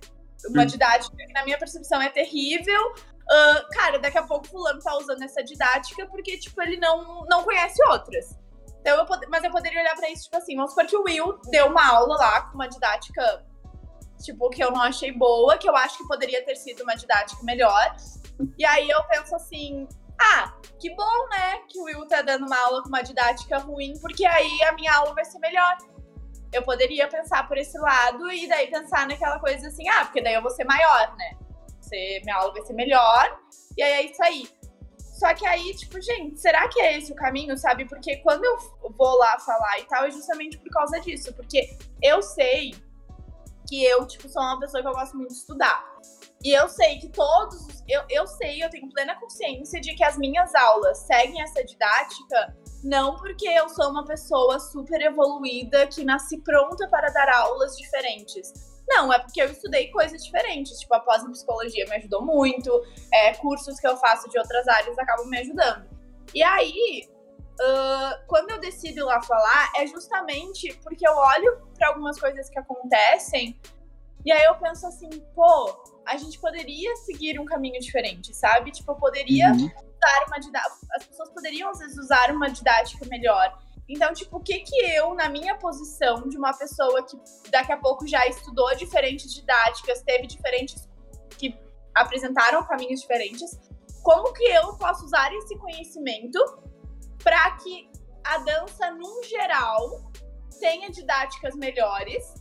[0.49, 0.65] Uma hum.
[0.65, 2.93] didática que na minha percepção é terrível,
[3.31, 7.43] Uh, cara, daqui a pouco fulano tá usando essa didática porque, tipo, ele não, não
[7.43, 8.37] conhece outras.
[8.81, 9.25] Então, eu pod...
[9.29, 11.87] Mas eu poderia olhar pra isso, tipo assim, vamos supor que o Will deu uma
[11.87, 13.45] aula lá com uma didática,
[14.21, 17.43] tipo, que eu não achei boa, que eu acho que poderia ter sido uma didática
[17.43, 17.95] melhor.
[18.57, 19.87] E aí eu penso assim,
[20.19, 23.93] ah, que bom, né, que o Will tá dando uma aula com uma didática ruim,
[23.99, 25.77] porque aí a minha aula vai ser melhor.
[26.53, 30.33] Eu poderia pensar por esse lado e daí pensar naquela coisa assim, ah, porque daí
[30.33, 31.37] eu vou ser maior, né?
[31.91, 33.39] ser, minha aula vai ser melhor.
[33.77, 34.47] E aí é isso aí.
[34.97, 37.85] Só que aí, tipo, gente, será que é esse o caminho, sabe?
[37.85, 38.57] Porque quando eu
[38.97, 41.33] vou lá falar e tal, é justamente por causa disso.
[41.35, 42.73] Porque eu sei
[43.71, 45.81] que eu, tipo, sou uma pessoa que eu gosto muito de estudar.
[46.43, 47.81] E eu sei que todos.
[47.87, 52.57] Eu, eu sei, eu tenho plena consciência de que as minhas aulas seguem essa didática,
[52.83, 58.51] não porque eu sou uma pessoa super evoluída que nasci pronta para dar aulas diferentes
[58.89, 60.77] não, é porque eu estudei coisas diferentes.
[60.79, 62.69] Tipo, a pós-psicologia me ajudou muito,
[63.13, 65.87] é, cursos que eu faço de outras áreas acabam me ajudando.
[66.35, 67.07] E aí,
[67.59, 72.49] uh, quando eu decido ir lá falar, é justamente porque eu olho para algumas coisas
[72.49, 73.59] que acontecem
[74.25, 78.71] e aí eu penso assim, pô, a gente poderia seguir um caminho diferente, sabe?
[78.71, 79.65] Tipo, eu poderia uhum.
[79.65, 80.87] usar uma didática.
[80.95, 83.57] As pessoas poderiam, às vezes, usar uma didática melhor.
[83.89, 87.17] Então, tipo, o que que eu, na minha posição de uma pessoa que
[87.49, 90.87] daqui a pouco já estudou diferentes didáticas, teve diferentes
[91.37, 91.59] que
[91.95, 93.59] apresentaram caminhos diferentes,
[94.03, 96.39] como que eu posso usar esse conhecimento
[97.23, 97.89] para que
[98.23, 100.11] a dança, num geral,
[100.59, 102.33] tenha didáticas melhores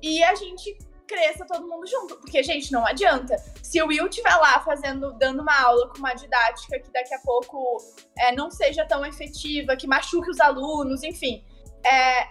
[0.00, 2.16] e a gente cresça todo mundo junto.
[2.16, 3.36] Porque, gente, não adianta.
[3.62, 7.18] Se o Will estiver lá fazendo, dando uma aula com uma didática que daqui a
[7.20, 7.78] pouco
[8.18, 11.44] é, não seja tão efetiva, que machuque os alunos, enfim.
[11.84, 12.28] É,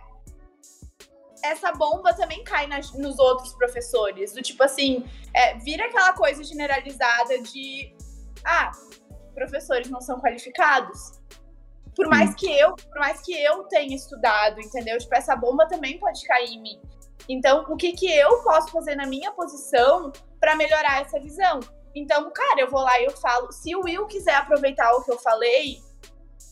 [1.43, 4.33] essa bomba também cai nos outros professores.
[4.33, 7.95] Do tipo assim, é, vira aquela coisa generalizada de
[8.45, 8.71] ah,
[9.33, 11.19] professores não são qualificados.
[11.97, 14.99] Por mais que eu, por mais que eu tenha estudado, entendeu?
[14.99, 16.79] Tipo, essa bomba também pode cair em mim.
[17.27, 21.59] Então, o que, que eu posso fazer na minha posição para melhorar essa visão?
[21.95, 23.51] Então, cara, eu vou lá e eu falo.
[23.51, 25.79] Se o Will quiser aproveitar o que eu falei,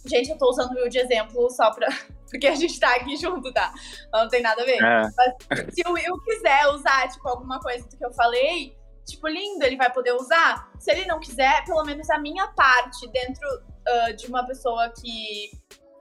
[0.08, 1.88] gente, eu tô usando o Will de exemplo só pra,
[2.29, 3.71] Porque a gente tá aqui junto, tá?
[4.12, 4.84] Não tem nada a ver.
[4.84, 5.01] É.
[5.15, 9.63] Mas se o Will quiser usar, tipo, alguma coisa do que eu falei, tipo, lindo,
[9.63, 10.69] ele vai poder usar.
[10.79, 13.47] Se ele não quiser, pelo menos a minha parte dentro
[13.88, 15.52] uh, de uma pessoa que,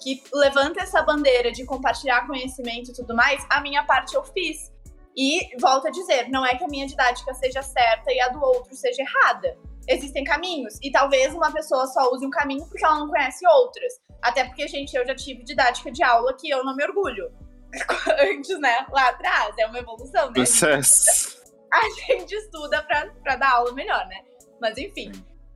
[0.01, 4.73] que levanta essa bandeira de compartilhar conhecimento e tudo mais, a minha parte eu fiz.
[5.17, 8.43] E volto a dizer, não é que a minha didática seja certa e a do
[8.43, 9.57] outro seja errada.
[9.87, 10.79] Existem caminhos.
[10.83, 13.93] E talvez uma pessoa só use um caminho porque ela não conhece outras.
[14.21, 17.31] Até porque, gente, eu já tive didática de aula que eu não me orgulho.
[18.21, 18.87] Antes, né?
[18.91, 19.55] Lá atrás.
[19.59, 20.33] É uma evolução, né?
[20.33, 21.43] Processo.
[21.73, 24.23] A gente estuda pra, pra dar aula melhor, né?
[24.61, 25.13] Mas enfim.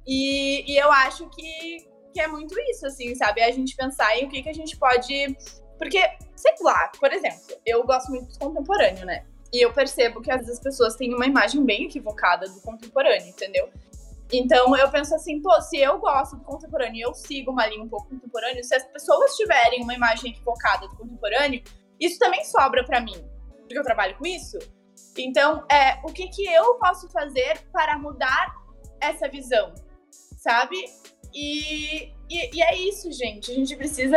[0.06, 1.88] E, e eu acho que,
[2.20, 3.42] é muito isso, assim, sabe?
[3.42, 5.36] A gente pensar em o que, que a gente pode.
[5.78, 6.00] Porque,
[6.36, 9.24] sei lá, por exemplo, eu gosto muito do contemporâneo, né?
[9.52, 13.28] E eu percebo que às vezes as pessoas têm uma imagem bem equivocada do contemporâneo,
[13.28, 13.70] entendeu?
[14.32, 17.82] Então eu penso assim, pô, se eu gosto do contemporâneo e eu sigo uma linha
[17.82, 21.62] um pouco contemporânea, se as pessoas tiverem uma imagem equivocada do contemporâneo,
[21.98, 23.16] isso também sobra para mim,
[23.60, 24.58] porque eu trabalho com isso.
[25.16, 28.54] Então, é, o que, que eu posso fazer para mudar
[29.00, 29.74] essa visão,
[30.36, 30.76] sabe?
[31.32, 33.50] E, e, e é isso, gente.
[33.50, 34.16] A gente precisa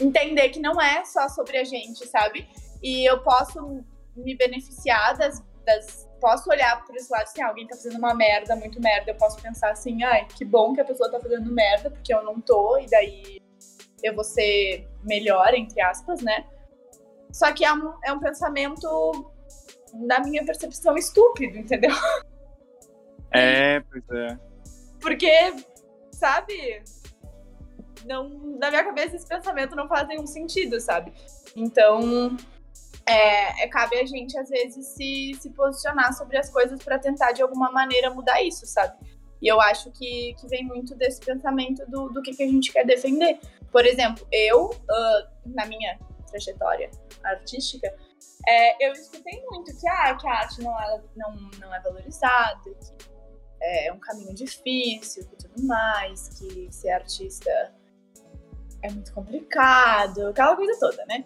[0.00, 2.48] entender que não é só sobre a gente, sabe?
[2.82, 7.66] E eu posso me beneficiar das, das posso olhar por esse lado, assim, ah, alguém
[7.66, 10.84] tá fazendo uma merda, muito merda, eu posso pensar assim, ai, que bom que a
[10.84, 13.40] pessoa tá fazendo merda, porque eu não tô, e daí
[14.02, 16.46] eu vou ser melhor, entre aspas, né?
[17.32, 19.32] Só que é um, é um pensamento,
[19.94, 21.94] na minha percepção, estúpido, entendeu?
[23.30, 24.38] É, pois é.
[25.00, 25.52] Porque,
[26.16, 26.82] sabe?
[28.04, 31.12] Não, na minha cabeça esse pensamento não faz nenhum sentido, sabe?
[31.54, 32.36] Então,
[33.06, 37.32] é, é, cabe a gente, às vezes, se, se posicionar sobre as coisas para tentar,
[37.32, 38.96] de alguma maneira, mudar isso, sabe?
[39.40, 42.72] E eu acho que, que vem muito desse pensamento do, do que, que a gente
[42.72, 43.38] quer defender.
[43.70, 45.98] Por exemplo, eu, uh, na minha
[46.28, 46.90] trajetória
[47.22, 47.92] artística,
[48.48, 52.60] é, eu escutei muito que, ah, que a arte não é, não, não é valorizada,
[52.62, 53.15] que
[53.60, 57.50] é um caminho difícil e tudo mais, que ser artista
[58.82, 61.24] é muito complicado, aquela coisa toda, né?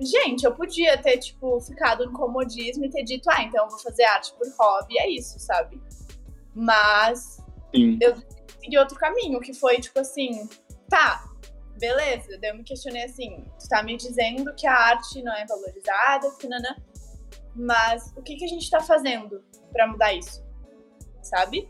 [0.00, 3.78] Gente, eu podia ter, tipo, ficado no comodismo e ter dito, ah, então eu vou
[3.80, 5.80] fazer arte por hobby, é isso, sabe?
[6.54, 7.38] Mas
[7.74, 7.98] Sim.
[8.00, 8.14] eu
[8.60, 10.48] segui outro caminho, que foi, tipo assim,
[10.88, 11.24] tá,
[11.78, 12.38] beleza.
[12.40, 16.30] Daí eu me questionei assim, tu tá me dizendo que a arte não é valorizada,
[16.38, 16.76] que nanã,
[17.56, 20.46] mas o que, que a gente tá fazendo para mudar isso?
[21.28, 21.68] Sabe?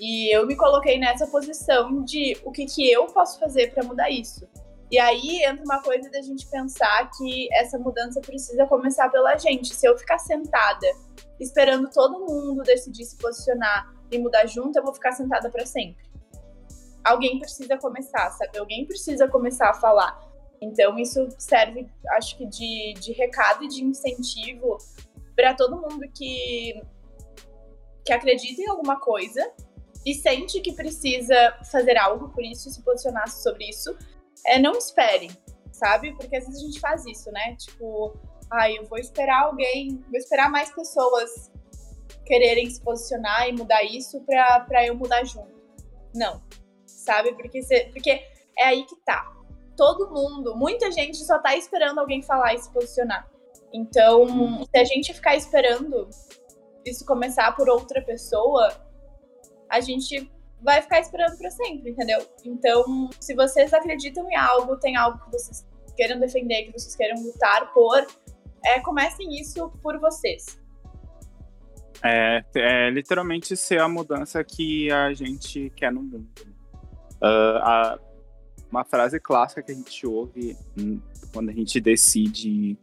[0.00, 4.10] E eu me coloquei nessa posição de o que, que eu posso fazer para mudar
[4.10, 4.46] isso.
[4.90, 9.74] E aí entra uma coisa da gente pensar que essa mudança precisa começar pela gente.
[9.74, 10.86] Se eu ficar sentada
[11.40, 16.04] esperando todo mundo decidir se posicionar e mudar junto, eu vou ficar sentada para sempre.
[17.02, 18.58] Alguém precisa começar, sabe?
[18.58, 20.18] Alguém precisa começar a falar.
[20.60, 24.78] Então, isso serve, acho que, de, de recado e de incentivo
[25.36, 26.80] para todo mundo que,
[28.04, 29.50] que acredita em alguma coisa
[30.04, 33.96] e sente que precisa fazer algo por isso, se posicionar sobre isso
[34.46, 35.30] é não esperem,
[35.72, 36.14] sabe?
[36.14, 37.56] Porque às vezes a gente faz isso, né?
[37.56, 38.14] Tipo,
[38.50, 41.50] ai, ah, eu vou esperar alguém, vou esperar mais pessoas
[42.24, 45.54] quererem se posicionar e mudar isso pra, pra eu mudar junto.
[46.14, 46.42] Não,
[46.86, 47.34] sabe?
[47.34, 48.10] Porque, cê, porque
[48.58, 49.30] é aí que tá.
[49.76, 53.28] Todo mundo, muita gente só tá esperando alguém falar e se posicionar.
[53.72, 56.08] Então, se a gente ficar esperando
[56.84, 58.72] isso começar por outra pessoa,
[59.68, 60.30] a gente
[60.62, 62.26] vai ficar esperando para sempre, entendeu?
[62.44, 65.66] Então, se vocês acreditam em algo, tem algo que vocês
[65.96, 68.06] queiram defender, que vocês queiram lutar por,
[68.64, 70.58] é, comecem isso por vocês.
[72.02, 76.28] É, é literalmente ser a mudança que a gente quer no mundo.
[77.22, 77.98] Uh, a,
[78.70, 80.56] uma frase clássica que a gente ouve
[81.32, 82.76] quando a gente decide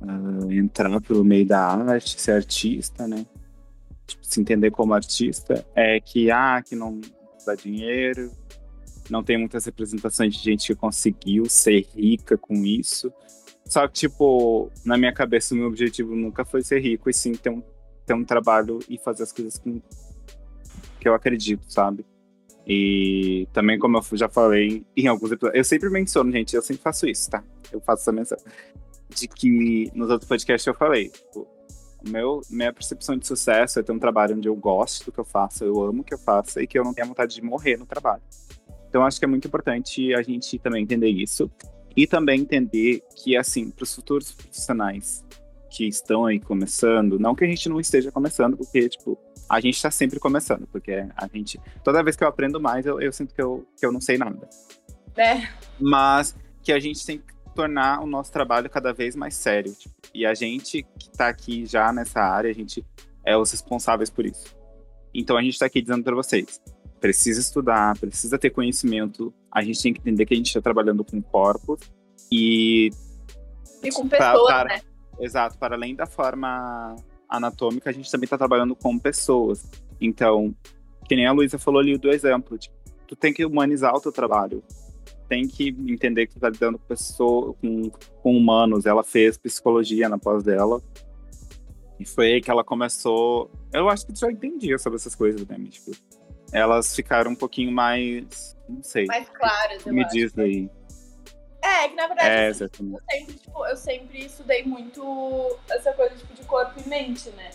[0.00, 3.24] uh, entrar pelo meio da arte, ser artista, né?
[4.08, 7.00] tipo, se entender como artista é que, ah, que não
[7.46, 8.30] dá dinheiro,
[9.10, 13.12] não tem muitas representações de gente que conseguiu ser rica com isso.
[13.64, 17.32] Só que, tipo, na minha cabeça, o meu objetivo nunca foi ser rico, e sim
[17.32, 17.62] ter um,
[18.06, 19.80] ter um trabalho e fazer as coisas com,
[20.98, 22.04] que eu acredito, sabe?
[22.66, 26.82] E também, como eu já falei em alguns episódios, eu sempre menciono, gente, eu sempre
[26.82, 27.42] faço isso, tá?
[27.70, 28.38] Eu faço essa menção.
[29.14, 31.46] De que nos outros podcasts eu falei, tipo,
[32.06, 35.24] meu, minha percepção de sucesso é ter um trabalho onde eu gosto do que eu
[35.24, 37.76] faço, eu amo o que eu faço e que eu não tenha vontade de morrer
[37.76, 38.22] no trabalho.
[38.88, 41.50] Então, acho que é muito importante a gente também entender isso.
[41.96, 45.24] E também entender que, assim, para os futuros profissionais
[45.70, 49.74] que estão aí começando, não que a gente não esteja começando, porque, tipo, a gente
[49.74, 53.34] está sempre começando, porque a gente, toda vez que eu aprendo mais, eu, eu sinto
[53.34, 54.48] que eu, que eu não sei nada.
[55.16, 55.48] É.
[55.80, 59.74] Mas que a gente tem que tornar o nosso trabalho cada vez mais sério.
[59.74, 62.86] Tipo, e a gente que está aqui já nessa área, a gente
[63.24, 64.56] é os responsáveis por isso.
[65.12, 66.60] Então a gente está aqui dizendo para vocês:
[67.00, 69.34] precisa estudar, precisa ter conhecimento.
[69.50, 71.80] A gente tem que entender que a gente está trabalhando com corpos
[72.30, 72.90] e.
[73.82, 74.80] E com pessoas, para, né?
[75.18, 76.94] Exato, para além da forma
[77.28, 79.68] anatômica, a gente também está trabalhando com pessoas.
[80.00, 80.54] Então,
[81.08, 82.76] que nem a Luísa falou ali do exemplo, tipo,
[83.08, 84.62] tu tem que humanizar o teu trabalho
[85.28, 88.86] tem que entender que tu tá lidando com pessoas, com, com humanos.
[88.86, 90.80] Ela fez psicologia na pós dela.
[92.00, 93.50] E foi aí que ela começou.
[93.72, 95.56] Eu acho que tu já entendia sobre essas coisas, né?
[95.68, 95.90] Tipo,
[96.52, 98.56] elas ficaram um pouquinho mais.
[98.68, 99.04] Não sei.
[99.06, 100.14] Mais claras, eu Me acho.
[100.14, 100.70] diz aí.
[101.60, 106.14] É, que na verdade É, assim, eu, sempre, tipo, eu sempre estudei muito essa coisa
[106.14, 107.50] tipo, de corpo e mente, né?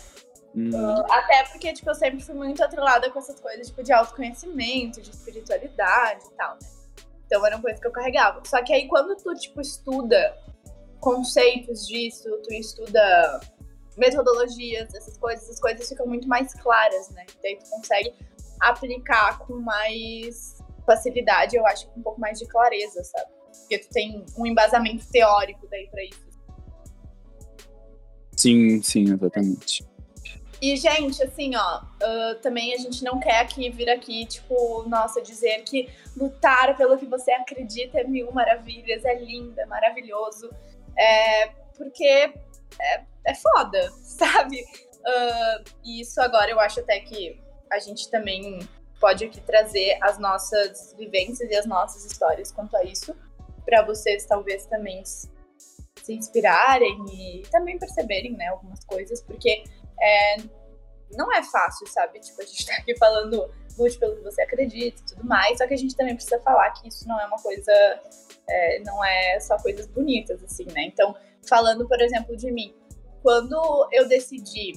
[0.54, 3.92] Hum, Uh, até porque, tipo, eu sempre fui muito atrelada com essas coisas, tipo, de
[3.92, 6.68] autoconhecimento, de espiritualidade e tal, né?
[7.26, 8.42] Então era uma coisa que eu carregava.
[8.46, 10.36] Só que aí quando tu, tipo, estuda
[11.00, 13.40] conceitos disso, tu estuda
[13.96, 17.24] metodologias, essas coisas, essas coisas ficam muito mais claras, né?
[17.28, 18.14] E daí tu consegue
[18.60, 23.30] aplicar com mais facilidade, eu acho, com um pouco mais de clareza, sabe?
[23.60, 26.24] Porque tu tem um embasamento teórico daí pra isso.
[28.36, 29.84] Sim, sim, exatamente.
[30.60, 35.20] E, gente, assim, ó, uh, também a gente não quer aqui vir aqui, tipo, nossa,
[35.20, 40.50] dizer que lutar pelo que você acredita é mil maravilhas, é lindo, é maravilhoso.
[40.96, 44.64] É, porque é, é foda, sabe?
[45.00, 47.38] Uh, isso agora eu acho até que
[47.70, 48.60] a gente também
[49.00, 53.14] pode aqui trazer as nossas vivências e as nossas histórias quanto a isso,
[53.64, 59.64] para vocês talvez também se inspirarem e também perceberem, né, algumas coisas, porque
[60.00, 60.36] é,
[61.12, 62.20] não é fácil, sabe?
[62.20, 65.66] Tipo, a gente tá aqui falando lute pelo que você acredita e tudo mais, só
[65.66, 67.72] que a gente também precisa falar que isso não é uma coisa,
[68.48, 70.84] é, não é só coisas bonitas, assim, né?
[70.84, 71.14] Então,
[71.48, 72.74] falando, por exemplo, de mim,
[73.22, 74.72] quando eu decidi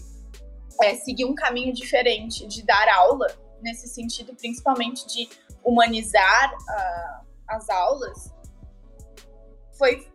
[0.82, 3.28] é, seguir um caminho diferente de dar aula,
[3.62, 5.30] nesse sentido, principalmente de
[5.64, 8.34] humanizar uh, as aulas,
[9.78, 10.08] foi,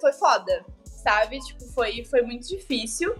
[0.00, 1.38] foi foda, sabe?
[1.40, 3.14] Tipo, foi, foi muito difícil.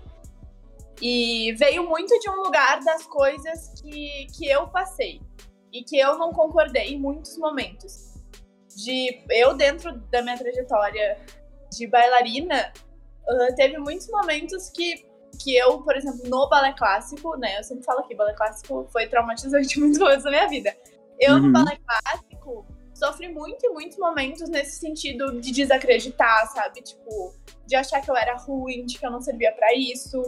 [1.01, 5.21] E veio muito de um lugar das coisas que, que eu passei
[5.73, 8.15] e que eu não concordei em muitos momentos.
[8.77, 11.19] De eu, dentro da minha trajetória
[11.73, 12.73] de bailarina,
[13.57, 15.05] teve muitos momentos que,
[15.43, 17.59] que eu, por exemplo, no balé clássico, né?
[17.59, 20.77] Eu sempre falo que balé clássico foi traumatizante em muitos momentos da minha vida.
[21.21, 21.41] Eu, Uhum.
[21.43, 26.81] no balé clássico, sofri muito em muitos momentos nesse sentido de desacreditar, sabe?
[26.83, 27.35] Tipo,
[27.67, 30.21] de achar que eu era ruim, de que eu não servia pra isso.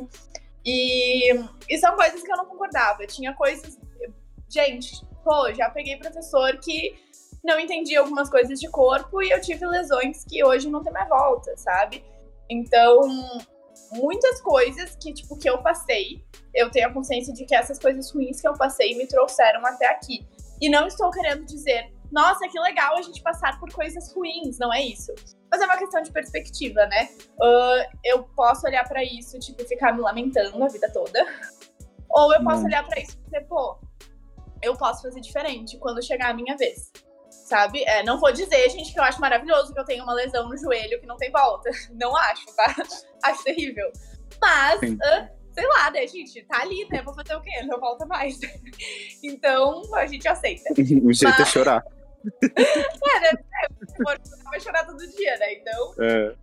[0.64, 1.32] E,
[1.68, 3.06] e são coisas que eu não concordava.
[3.06, 3.78] Tinha coisas.
[4.48, 6.94] Gente, pô, já peguei professor que
[7.42, 11.08] não entendia algumas coisas de corpo e eu tive lesões que hoje não tem mais
[11.08, 12.04] volta, sabe?
[12.48, 13.00] Então,
[13.92, 16.22] muitas coisas que, tipo, que eu passei,
[16.54, 19.86] eu tenho a consciência de que essas coisas ruins que eu passei me trouxeram até
[19.86, 20.26] aqui.
[20.60, 24.72] E não estou querendo dizer, nossa, que legal a gente passar por coisas ruins, não
[24.72, 25.12] é isso.
[25.50, 27.08] Mas é uma questão de perspectiva, né?
[27.40, 31.26] Uh, eu posso olhar pra isso, tipo, ficar me lamentando a vida toda.
[32.10, 32.66] Ou eu posso Hum.
[32.66, 33.78] olhar pra isso e dizer, pô,
[34.62, 36.90] eu posso fazer diferente quando chegar a minha vez.
[37.30, 37.82] Sabe?
[37.84, 40.56] É, não vou dizer, gente, que eu acho maravilhoso que eu tenho uma lesão no
[40.56, 41.70] joelho que não tem volta.
[41.94, 42.74] Não acho, tá?
[43.24, 43.90] Acho terrível.
[44.40, 46.42] Mas, ah, sei lá, né, gente?
[46.44, 47.02] Tá ali, né?
[47.02, 47.62] Vou fazer o quê?
[47.64, 48.38] Não volta mais.
[49.22, 50.72] então, a gente aceita.
[50.72, 51.84] o jeito é chorar.
[52.42, 53.32] É, né?
[54.44, 55.54] Vai chorar todo dia, né?
[55.54, 56.34] Então, É.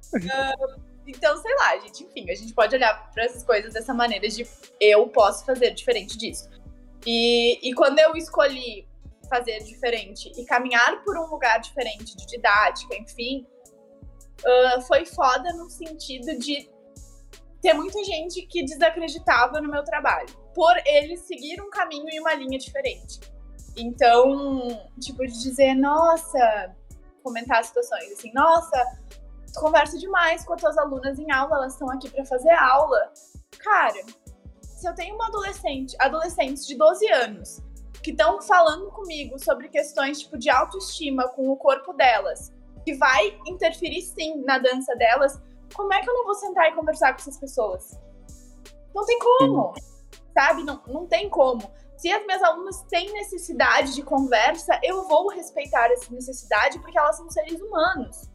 [1.08, 2.04] então, sei lá, gente.
[2.04, 4.48] Enfim, a gente pode olhar pra essas coisas dessa maneira de
[4.80, 6.50] eu posso fazer diferente disso.
[7.06, 8.88] E, e quando eu escolhi
[9.30, 13.46] fazer diferente e caminhar por um lugar diferente de didática, enfim,
[14.46, 16.70] ah, foi foda no sentido de
[17.62, 22.34] ter muita gente que desacreditava no meu trabalho, por ele seguir um caminho e uma
[22.34, 23.20] linha diferente.
[23.78, 24.68] Então,
[25.00, 26.76] tipo, de dizer, nossa,
[27.24, 28.84] comentar situações assim, nossa,
[29.54, 33.12] tu conversa demais com as tuas alunas em aula, elas estão aqui para fazer aula.
[33.60, 34.04] Cara,
[34.62, 37.62] se eu tenho uma adolescente, adolescentes de 12 anos
[38.02, 42.54] que estão falando comigo sobre questões tipo de autoestima com o corpo delas,
[42.86, 45.42] que vai interferir sim na dança delas,
[45.76, 48.00] como é que eu não vou sentar e conversar com essas pessoas?
[48.96, 49.74] Não tem como,
[50.34, 50.64] sabe?
[50.64, 51.70] Não, não tem como.
[51.98, 57.18] Se as minhas alunas têm necessidade de conversa, eu vou respeitar essa necessidade porque elas
[57.18, 58.30] são seres humanos.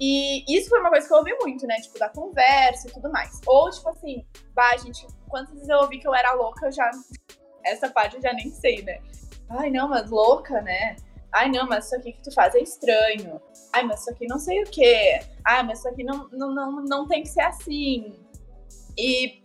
[0.00, 1.76] E isso foi uma coisa que eu ouvi muito, né?
[1.80, 3.40] Tipo, da conversa e tudo mais.
[3.46, 6.90] Ou, tipo assim, bah, gente, quantas vezes eu ouvi que eu era louca, eu já.
[7.64, 9.00] Essa parte eu já nem sei, né?
[9.48, 10.96] Ai, não, mas louca, né?
[11.32, 13.40] Ai, não, mas isso aqui que tu faz é estranho.
[13.72, 15.20] Ai, mas isso aqui não sei o quê.
[15.44, 18.14] Ai, mas isso aqui não, não, não, não tem que ser assim.
[18.96, 19.40] E,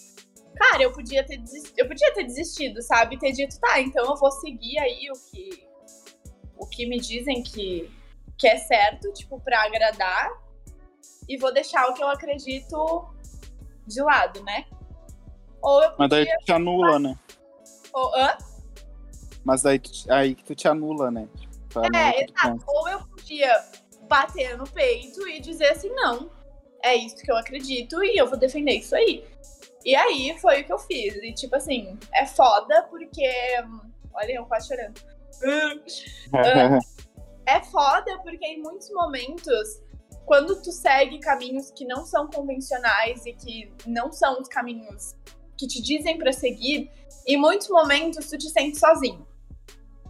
[0.59, 3.17] cara, eu podia ter desistido, eu podia ter desistido, sabe?
[3.17, 5.67] Ter dito, tá, então eu vou seguir aí o que,
[6.57, 7.89] o que me dizem que,
[8.37, 10.29] que é certo, tipo, pra agradar.
[11.27, 13.07] E vou deixar o que eu acredito
[13.87, 14.65] de lado, né?
[15.61, 15.97] Ou eu podia...
[15.99, 17.19] Mas daí tu te anula, né?
[17.93, 18.37] Ou, hã?
[19.45, 21.27] Mas daí tu, aí que tu te anula, né?
[21.39, 22.63] Tipo, é, exato.
[22.67, 23.53] Ou eu podia
[24.09, 26.31] bater no peito e dizer assim, não,
[26.83, 29.23] é isso que eu acredito e eu vou defender isso aí.
[29.85, 31.15] E aí foi o que eu fiz.
[31.15, 33.29] E tipo assim, é foda porque.
[34.13, 34.99] Olha, eu quase chorando.
[37.45, 39.81] é foda porque em muitos momentos,
[40.25, 45.15] quando tu segue caminhos que não são convencionais e que não são os caminhos
[45.57, 46.91] que te dizem para seguir,
[47.25, 49.29] em muitos momentos tu te sente sozinho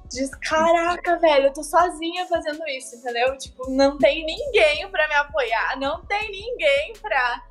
[0.09, 3.37] diz: Caraca, velho, eu tô sozinha fazendo isso, entendeu?
[3.37, 7.43] Tipo, não tem ninguém pra me apoiar, não tem ninguém pra,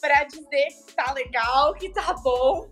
[0.00, 2.68] pra dizer que tá legal, que tá bom.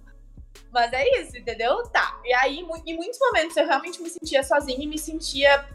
[0.73, 1.83] Mas é isso, entendeu?
[1.91, 2.21] Tá.
[2.25, 5.69] E aí, em muitos momentos, eu realmente me sentia sozinha e me sentia,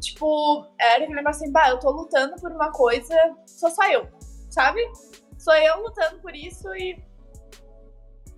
[0.00, 3.14] tipo, era aquele negócio assim, bah, eu tô lutando por uma coisa,
[3.46, 4.08] sou só eu,
[4.48, 4.80] sabe?
[5.38, 7.02] Sou eu lutando por isso e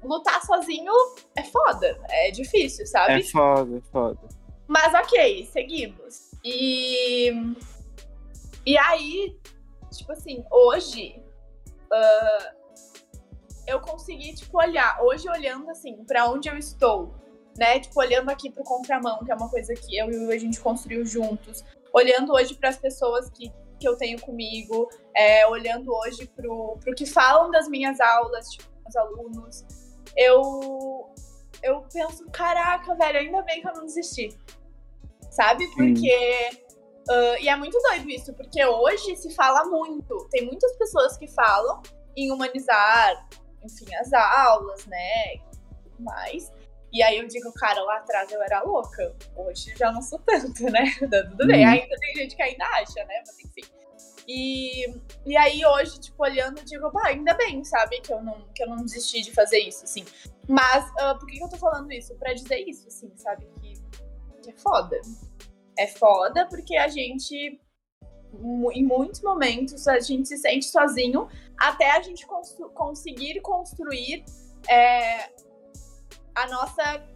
[0.03, 0.93] lutar sozinho
[1.37, 3.21] é foda, é difícil, sabe?
[3.21, 4.29] É foda, é foda.
[4.67, 6.33] Mas ok, seguimos.
[6.45, 7.31] E.
[8.65, 9.37] E aí,
[9.93, 11.22] tipo assim, hoje.
[11.93, 12.63] Uh,
[13.67, 15.01] eu consegui, tipo, olhar.
[15.03, 17.15] Hoje, olhando, assim, para onde eu estou,
[17.59, 17.81] né?
[17.81, 21.05] Tipo, olhando aqui pro contramão, que é uma coisa que eu e a gente construiu
[21.05, 21.65] juntos.
[21.93, 24.89] Olhando hoje para as pessoas que, que eu tenho comigo.
[25.15, 29.65] É, olhando hoje pro, pro que falam das minhas aulas, tipo, os alunos.
[30.17, 31.13] Eu.
[31.63, 34.37] Eu penso, caraca, velho, ainda bem que eu não desisti
[35.33, 35.67] sabe?
[35.75, 36.51] Porque.
[37.09, 40.29] Uh, e é muito doido isso, porque hoje se fala muito.
[40.31, 41.83] Tem muitas pessoas que falam
[42.17, 43.29] em humanizar,
[43.63, 45.35] enfim, as aulas, né?
[45.35, 46.53] E mais.
[46.93, 49.17] E aí eu digo, cara, lá atrás eu era louca.
[49.35, 50.85] Hoje já não sou tanto, né?
[51.01, 51.65] Tudo bem.
[51.65, 51.73] Uhum.
[51.73, 53.23] Ainda tem gente que ainda acha, né?
[53.27, 53.63] Mas enfim.
[54.29, 54.89] E,
[55.27, 58.01] e aí hoje, tipo, olhando, eu digo, bah, ainda bem, sabe?
[58.01, 60.05] Que eu não, que eu não desisti de fazer isso, assim.
[60.49, 62.15] Mas uh, por que, que eu tô falando isso?
[62.17, 63.49] Pra dizer isso, assim, sabe?
[63.61, 63.83] Que
[64.43, 65.01] que é foda.
[65.79, 67.61] É foda porque a gente,
[68.75, 74.25] em muitos momentos, a gente se sente sozinho até a gente cons conseguir construir
[74.69, 75.31] é,
[76.35, 77.07] a nossa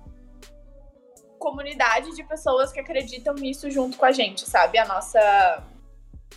[1.39, 4.79] comunidade de pessoas que acreditam nisso junto com a gente, sabe?
[4.79, 5.65] A nossa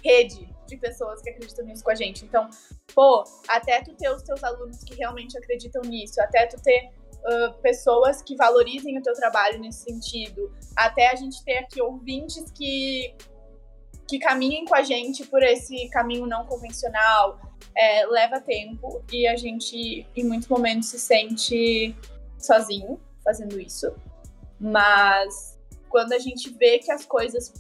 [0.04, 2.24] rede de pessoas que acreditam nisso com a gente.
[2.26, 2.50] Então,
[2.94, 6.92] pô, até tu ter os teus alunos que realmente acreditam nisso, até tu ter
[7.26, 12.52] uh, pessoas que valorizem o teu trabalho nesse sentido, até a gente ter aqui ouvintes
[12.52, 13.14] que,
[14.08, 17.40] que caminhem com a gente por esse caminho não convencional,
[17.76, 21.96] é, leva tempo e a gente, em muitos momentos, se sente
[22.38, 23.94] sozinho fazendo isso.
[24.60, 25.58] Mas
[25.90, 27.54] quando a gente vê que as coisas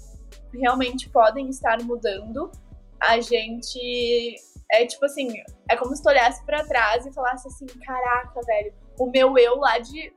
[0.53, 2.51] realmente podem estar mudando,
[2.99, 4.35] a gente
[4.71, 5.33] é tipo assim,
[5.69, 9.55] é como se tu olhasse para trás e falasse assim, caraca, velho, o meu eu
[9.55, 10.13] lá de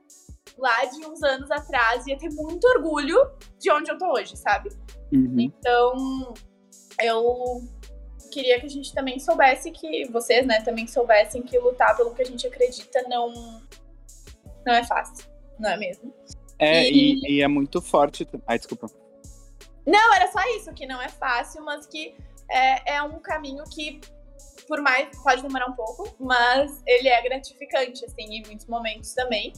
[0.57, 3.17] lá de uns anos atrás ia ter muito orgulho
[3.59, 4.69] de onde eu tô hoje, sabe?
[5.11, 5.39] Uhum.
[5.39, 6.33] Então,
[7.01, 7.61] eu
[8.31, 12.21] queria que a gente também soubesse que vocês, né, também soubessem que lutar pelo que
[12.21, 13.61] a gente acredita não
[14.65, 15.27] não é fácil,
[15.59, 16.13] não é mesmo?
[16.57, 18.27] É, e, e, e é muito forte.
[18.47, 18.87] Ai, desculpa.
[19.85, 22.15] Não, era só isso, que não é fácil, mas que
[22.49, 23.99] é, é um caminho que
[24.67, 29.53] por mais pode demorar um pouco, mas ele é gratificante, assim, em muitos momentos também.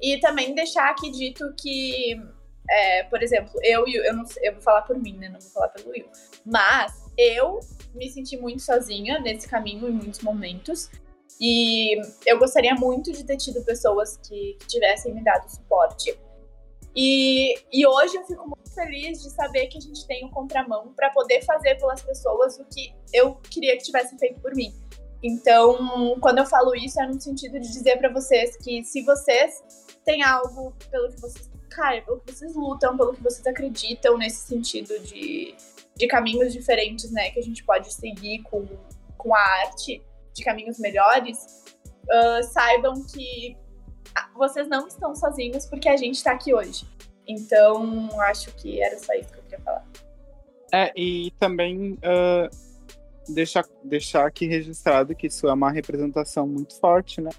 [0.00, 2.20] E também deixar aqui dito que,
[2.68, 5.28] é, por exemplo, eu e eu não eu vou falar por mim, né?
[5.28, 6.06] Não vou falar pelo Will.
[6.44, 7.60] Mas eu
[7.94, 10.90] me senti muito sozinha nesse caminho em muitos momentos.
[11.40, 16.16] E eu gostaria muito de ter tido pessoas que, que tivessem me dado suporte.
[16.94, 20.92] E, e hoje eu fico muito feliz de saber que a gente tem um contramão
[20.94, 24.72] para poder fazer pelas pessoas o que eu queria que tivessem feito por mim.
[25.22, 29.62] Então, quando eu falo isso, é no sentido de dizer para vocês que se vocês
[30.04, 34.46] têm algo pelo que vocês, cara, pelo que vocês lutam, pelo que vocês acreditam nesse
[34.46, 35.54] sentido de,
[35.96, 38.66] de caminhos diferentes, né, que a gente pode seguir com,
[39.18, 41.64] com a arte, de caminhos melhores,
[42.04, 43.56] uh, saibam que
[44.34, 46.86] vocês não estão sozinhos porque a gente está aqui hoje.
[47.26, 49.86] Então, acho que era só isso que eu queria falar.
[50.72, 52.48] É, e também uh,
[53.28, 57.30] deixar, deixar aqui registrado que isso é uma representação muito forte, né?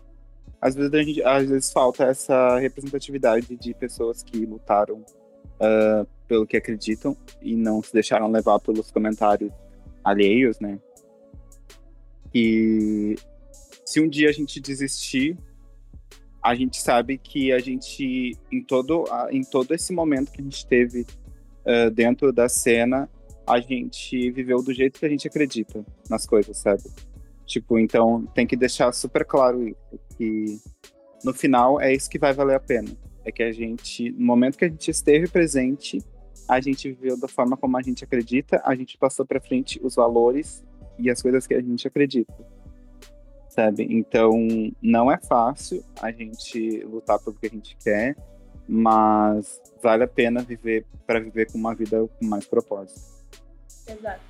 [0.62, 6.56] Às vezes, gente, às vezes falta essa representatividade de pessoas que lutaram uh, pelo que
[6.56, 9.52] acreditam e não se deixaram levar pelos comentários
[10.04, 10.80] alheios, né?
[12.34, 13.16] E
[13.86, 15.38] se um dia a gente desistir,
[16.44, 20.66] a gente sabe que a gente, em todo, em todo esse momento que a gente
[20.66, 21.06] teve
[21.66, 23.10] uh, dentro da cena,
[23.48, 26.84] a gente viveu do jeito que a gente acredita nas coisas, sabe?
[27.46, 30.60] Tipo, então tem que deixar super claro isso, que
[31.24, 32.90] no final é isso que vai valer a pena.
[33.24, 36.00] É que a gente, no momento que a gente esteve presente,
[36.48, 39.96] a gente viveu da forma como a gente acredita, a gente passou para frente os
[39.96, 40.64] valores
[40.98, 42.34] e as coisas que a gente acredita.
[43.52, 43.86] Sabe?
[43.90, 44.32] Então,
[44.82, 48.16] não é fácil a gente lutar pelo que a gente quer,
[48.66, 53.02] mas vale a pena viver para viver com uma vida com mais propósito.
[53.86, 54.22] Exato.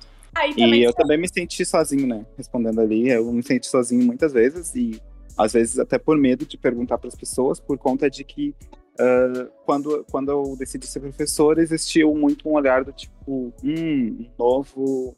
[0.56, 2.26] e eu também me senti sozinho, né?
[2.36, 5.00] Respondendo ali, eu me senti sozinho muitas vezes e
[5.38, 8.52] às vezes até por medo de perguntar para as pessoas, por conta de que
[8.94, 14.26] uh, quando, quando eu decidi ser professor, existiu muito um olhar do tipo, hum, um
[14.36, 15.16] novo.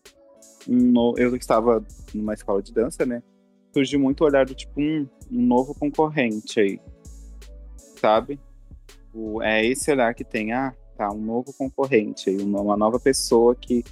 [0.68, 1.14] No...
[1.16, 1.82] Eu estava
[2.12, 3.22] numa escola de dança, né?
[3.74, 6.80] Surgiu muito o olhar do tipo, hum, um novo concorrente aí.
[8.00, 8.38] Sabe?
[9.12, 13.54] O, é esse olhar que tem, ah, tá, um novo concorrente aí, uma, nova pessoa
[13.54, 13.84] que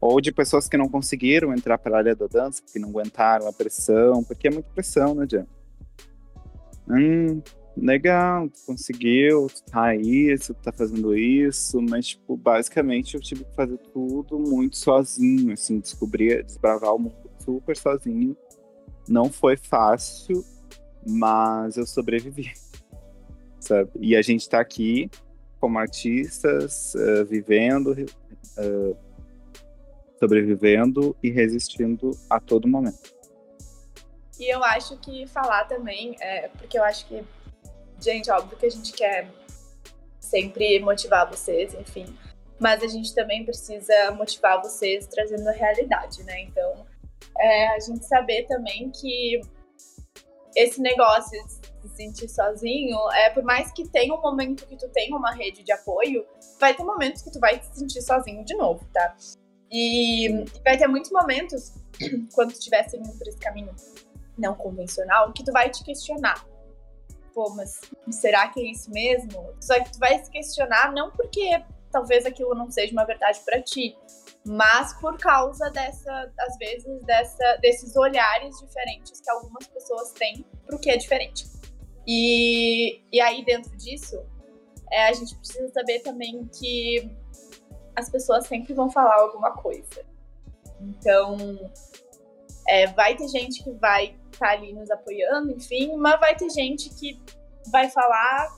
[0.00, 3.48] ou de pessoas que não conseguiram entrar para a área da dança, porque não aguentaram
[3.48, 5.46] a pressão, porque é muita pressão, né, Jan?
[6.88, 7.40] Hum,
[7.76, 13.44] legal, tu conseguiu, tu tá aí, tu tá fazendo isso, mas, tipo, basicamente eu tive
[13.44, 18.36] que fazer tudo muito sozinho, assim, descobrir, desbravar o mundo super sozinho.
[19.08, 20.44] Não foi fácil,
[21.06, 22.52] mas eu sobrevivi,
[23.60, 23.90] sabe?
[24.00, 25.10] E a gente tá aqui
[25.60, 28.96] como artistas, uh, vivendo, uh,
[30.18, 33.14] sobrevivendo e resistindo a todo momento.
[34.38, 37.24] E eu acho que falar também, é, porque eu acho que,
[38.00, 39.30] gente, óbvio que a gente quer
[40.20, 42.04] sempre motivar vocês, enfim,
[42.58, 46.42] mas a gente também precisa motivar vocês trazendo a realidade, né?
[46.42, 46.85] Então,
[47.40, 49.40] é, a gente saber também que
[50.54, 54.88] esse negócio de se sentir sozinho, é por mais que tenha um momento que tu
[54.88, 56.26] tenha uma rede de apoio,
[56.58, 59.14] vai ter momentos que tu vai te sentir sozinho de novo, tá?
[59.70, 61.74] E vai ter muitos momentos,
[62.34, 63.74] quando tu estiver seguindo por esse caminho
[64.38, 66.46] não convencional, que tu vai te questionar.
[67.34, 67.80] Pô, mas
[68.10, 69.54] será que é isso mesmo?
[69.60, 73.60] Só que tu vai se questionar não porque talvez aquilo não seja uma verdade para
[73.60, 73.96] ti,
[74.46, 80.78] mas por causa dessa, às vezes, dessa, desses olhares diferentes que algumas pessoas têm pro
[80.78, 81.44] que é diferente.
[82.06, 84.24] E, e aí, dentro disso,
[84.92, 87.10] é, a gente precisa saber também que
[87.96, 90.04] as pessoas sempre vão falar alguma coisa.
[90.80, 91.36] Então,
[92.68, 96.50] é, vai ter gente que vai estar tá ali nos apoiando, enfim, mas vai ter
[96.50, 97.20] gente que
[97.72, 98.48] vai falar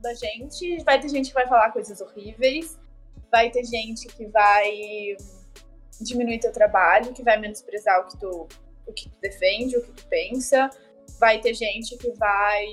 [0.00, 2.78] da gente, vai ter gente que vai falar coisas horríveis,
[3.30, 5.16] vai ter gente que vai
[6.00, 8.48] diminuir teu trabalho, que vai menosprezar o que tu,
[8.86, 10.70] o que tu defende, o que tu pensa,
[11.18, 12.66] vai ter gente que vai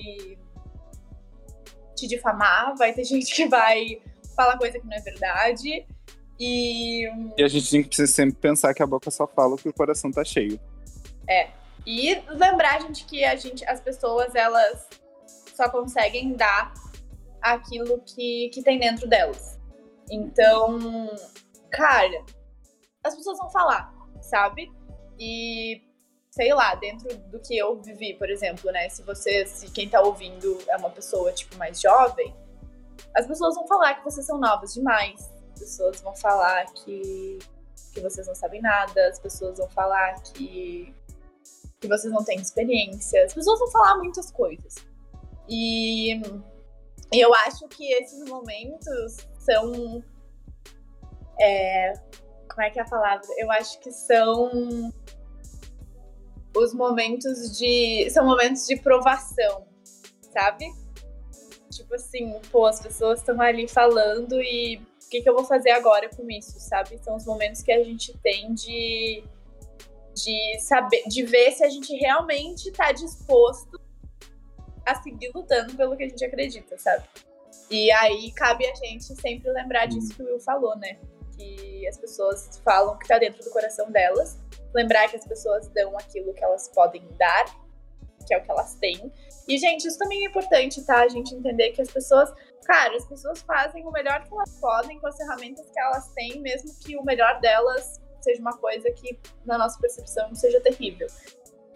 [1.95, 4.01] te difamar, vai ter gente que vai
[4.35, 5.85] falar coisa que não é verdade.
[6.39, 7.05] E...
[7.37, 10.23] e a gente precisa sempre pensar que a boca só fala que o coração tá
[10.23, 10.59] cheio.
[11.29, 11.49] É.
[11.85, 14.87] E lembrar, gente, que a gente, as pessoas, elas
[15.55, 16.73] só conseguem dar
[17.41, 19.54] aquilo que, que tem dentro delas.
[20.09, 20.79] Então,
[21.71, 22.23] cara,
[23.03, 24.71] as pessoas vão falar, sabe?
[25.19, 25.81] E
[26.35, 28.89] sei lá, dentro do que eu vivi, por exemplo, né?
[28.89, 32.35] Se você, se quem tá ouvindo é uma pessoa tipo mais jovem,
[33.15, 37.39] as pessoas vão falar que vocês são novos demais, as pessoas vão falar que,
[37.93, 40.93] que vocês não sabem nada, as pessoas vão falar que,
[41.79, 44.75] que vocês não têm experiência, as pessoas vão falar muitas coisas.
[45.47, 46.21] E
[47.13, 50.03] eu acho que esses momentos são.
[51.39, 51.93] É,
[52.49, 53.27] como é que é a palavra?
[53.37, 54.91] Eu acho que são
[56.55, 58.09] os momentos de.
[58.09, 59.65] São momentos de provação,
[60.33, 60.65] sabe?
[61.69, 65.71] Tipo assim, pô, as pessoas estão ali falando e o que, que eu vou fazer
[65.71, 66.97] agora com isso, sabe?
[67.03, 69.23] São os momentos que a gente tem de,
[70.13, 73.79] de saber, de ver se a gente realmente está disposto
[74.85, 77.03] a seguir lutando pelo que a gente acredita, sabe?
[77.69, 80.97] E aí cabe a gente sempre lembrar disso que o Will falou, né?
[81.37, 84.37] Que as pessoas falam que tá dentro do coração delas.
[84.73, 87.45] Lembrar que as pessoas dão aquilo que elas podem dar,
[88.27, 89.11] que é o que elas têm.
[89.47, 91.01] E, gente, isso também é importante, tá?
[91.01, 92.33] A gente entender que as pessoas
[92.65, 96.41] cara, as pessoas fazem o melhor que elas podem com as ferramentas que elas têm,
[96.41, 101.07] mesmo que o melhor delas seja uma coisa que, na nossa percepção, seja terrível.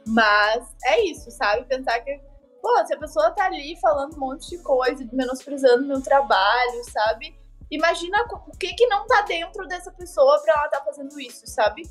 [0.08, 1.66] Mas é isso, sabe?
[1.66, 2.20] Pensar que,
[2.62, 7.38] pô, se a pessoa tá ali falando um monte de coisa, menosprezando meu trabalho, sabe?
[7.72, 11.84] imagina o que que não tá dentro dessa pessoa pra ela tá fazendo isso, sabe?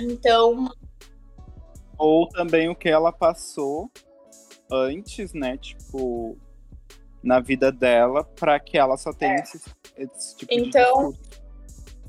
[0.00, 0.68] Então.
[1.98, 3.90] Ou também o que ela passou
[4.70, 5.56] antes, né?
[5.56, 6.36] Tipo,
[7.22, 9.40] na vida dela, para que ela só tenha é.
[9.40, 9.60] esse,
[9.96, 11.10] esse, tipo então...
[11.10, 11.42] de discurso.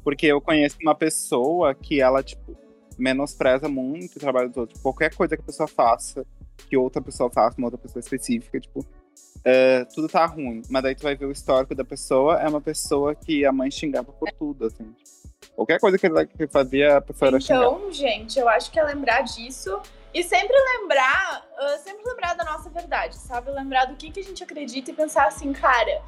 [0.03, 2.57] Porque eu conheço uma pessoa que ela, tipo,
[2.97, 4.81] menospreza muito o trabalho dos outros.
[4.81, 6.25] Qualquer coisa que a pessoa faça,
[6.69, 8.85] que outra pessoa faça, uma outra pessoa específica, tipo,
[9.43, 10.61] é, tudo tá ruim.
[10.69, 13.69] Mas daí tu vai ver o histórico da pessoa, é uma pessoa que a mãe
[13.69, 14.95] xingava por tudo, assim.
[15.55, 17.65] Qualquer coisa que ela fazia, a pessoa então, era xingada.
[17.65, 19.79] Então, gente, eu acho que é lembrar disso
[20.13, 23.51] e sempre lembrar, uh, sempre lembrar da nossa verdade, sabe?
[23.51, 26.01] Lembrar do que, que a gente acredita e pensar assim, cara,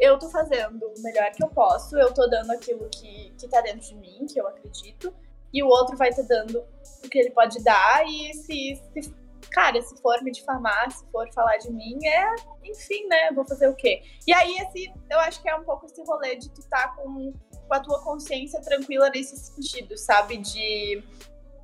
[0.00, 3.60] eu tô fazendo o melhor que eu posso, eu tô dando aquilo que, que tá
[3.60, 5.14] dentro de mim, que eu acredito,
[5.52, 6.64] e o outro vai te dando
[7.04, 9.14] o que ele pode dar, e se, se
[9.50, 12.34] cara, se for me difamar, se for falar de mim, é,
[12.64, 13.30] enfim, né?
[13.32, 14.02] Vou fazer o quê?
[14.26, 17.32] E aí, esse, eu acho que é um pouco esse rolê de tu tá com,
[17.68, 20.38] com a tua consciência tranquila nesse sentido, sabe?
[20.38, 21.02] De.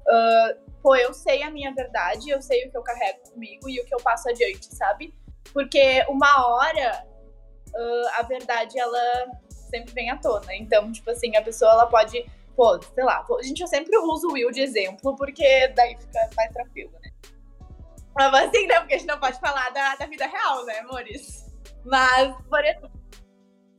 [0.08, 3.80] Uh, pô, eu sei a minha verdade, eu sei o que eu carrego comigo e
[3.80, 5.14] o que eu passo adiante, sabe?
[5.52, 7.06] Porque uma hora
[7.74, 10.54] uh, a verdade ela sempre vem à tona.
[10.54, 12.24] Então, tipo assim, a pessoa ela pode,
[12.56, 16.52] pô, sei lá, a gente sempre usa o Will de exemplo, porque daí fica mais
[16.52, 17.10] tranquilo, né?
[18.18, 18.80] Mas assim, né?
[18.80, 21.46] Porque a gente não pode falar da, da vida real, né, amores?
[21.84, 22.90] Mas, por exemplo.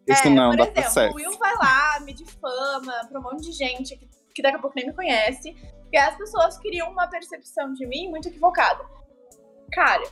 [0.08, 1.14] Isso é, não por dá exemplo, certo.
[1.14, 4.60] o Will vai lá, me difama pra um monte de gente que, que daqui a
[4.60, 5.54] pouco nem me conhece.
[5.92, 8.84] E as pessoas criam uma percepção de mim muito equivocada.
[9.74, 10.04] Cara,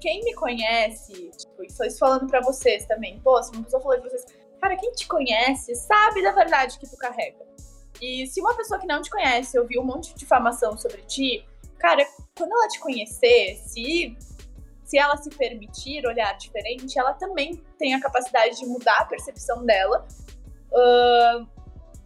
[0.00, 4.10] quem me conhece, tipo, isso falando pra vocês também, pô, se uma pessoa falou pra
[4.10, 4.26] vocês,
[4.60, 7.46] cara, quem te conhece sabe da verdade que tu carrega.
[8.00, 11.46] E se uma pessoa que não te conhece ouvir um monte de difamação sobre ti,
[11.78, 12.06] cara,
[12.36, 14.16] quando ela te conhecer, se,
[14.84, 19.64] se ela se permitir olhar diferente, ela também tem a capacidade de mudar a percepção
[19.64, 20.06] dela.
[20.70, 21.46] Uh,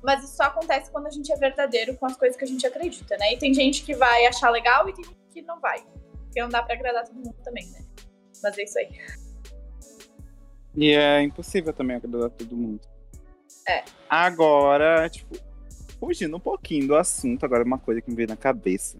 [0.02, 2.66] mas isso só acontece quando a gente é verdadeiro com as coisas que a gente
[2.66, 3.34] acredita, né?
[3.34, 5.84] E tem gente que vai achar legal e tem gente que não vai.
[6.24, 7.84] Porque não dá pra agradar todo mundo também, né?
[8.42, 8.88] Mas é isso aí.
[10.74, 12.80] E é impossível também agradar todo mundo.
[13.68, 13.84] É.
[14.08, 15.36] Agora, tipo,
[15.98, 18.98] fugindo um pouquinho do assunto, agora uma coisa que me veio na cabeça.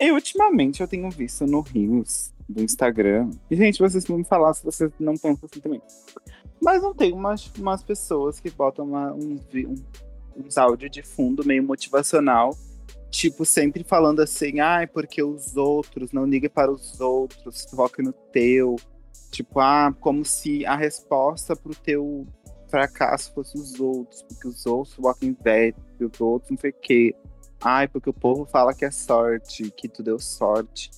[0.00, 3.30] E ultimamente eu tenho visto no Rios do Instagram.
[3.50, 5.82] E, gente, vocês vão me falar se vocês não pensam assim também.
[6.60, 9.42] Mas não tem umas, umas pessoas que botam uma, uns,
[10.36, 12.56] uns áudios de fundo meio motivacional
[13.10, 18.02] tipo, sempre falando assim, ai, ah, porque os outros, não ligue para os outros, foque
[18.02, 18.76] no teu.
[19.30, 22.26] Tipo, ah, como se a resposta pro teu
[22.68, 26.74] fracasso fosse os outros, porque os outros focam em velho, os outros não sei o
[26.80, 27.14] quê.
[27.60, 30.90] Ai, porque o povo fala que é sorte, que tu deu sorte.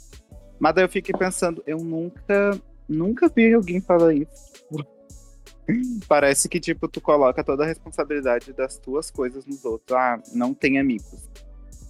[0.58, 2.58] Mas daí eu fiquei pensando, eu nunca,
[2.88, 4.50] nunca vi alguém falar isso.
[6.08, 9.96] Parece que, tipo, tu coloca toda a responsabilidade das tuas coisas nos outros.
[9.96, 11.28] Ah, não tem amigos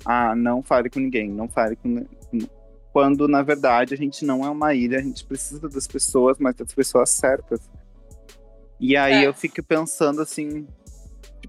[0.05, 2.07] ah, não fale com ninguém, não fale com.
[2.93, 6.55] Quando, na verdade, a gente não é uma ilha, a gente precisa das pessoas, mas
[6.57, 7.61] das pessoas certas.
[8.81, 9.27] E aí é.
[9.27, 10.67] eu fico pensando assim,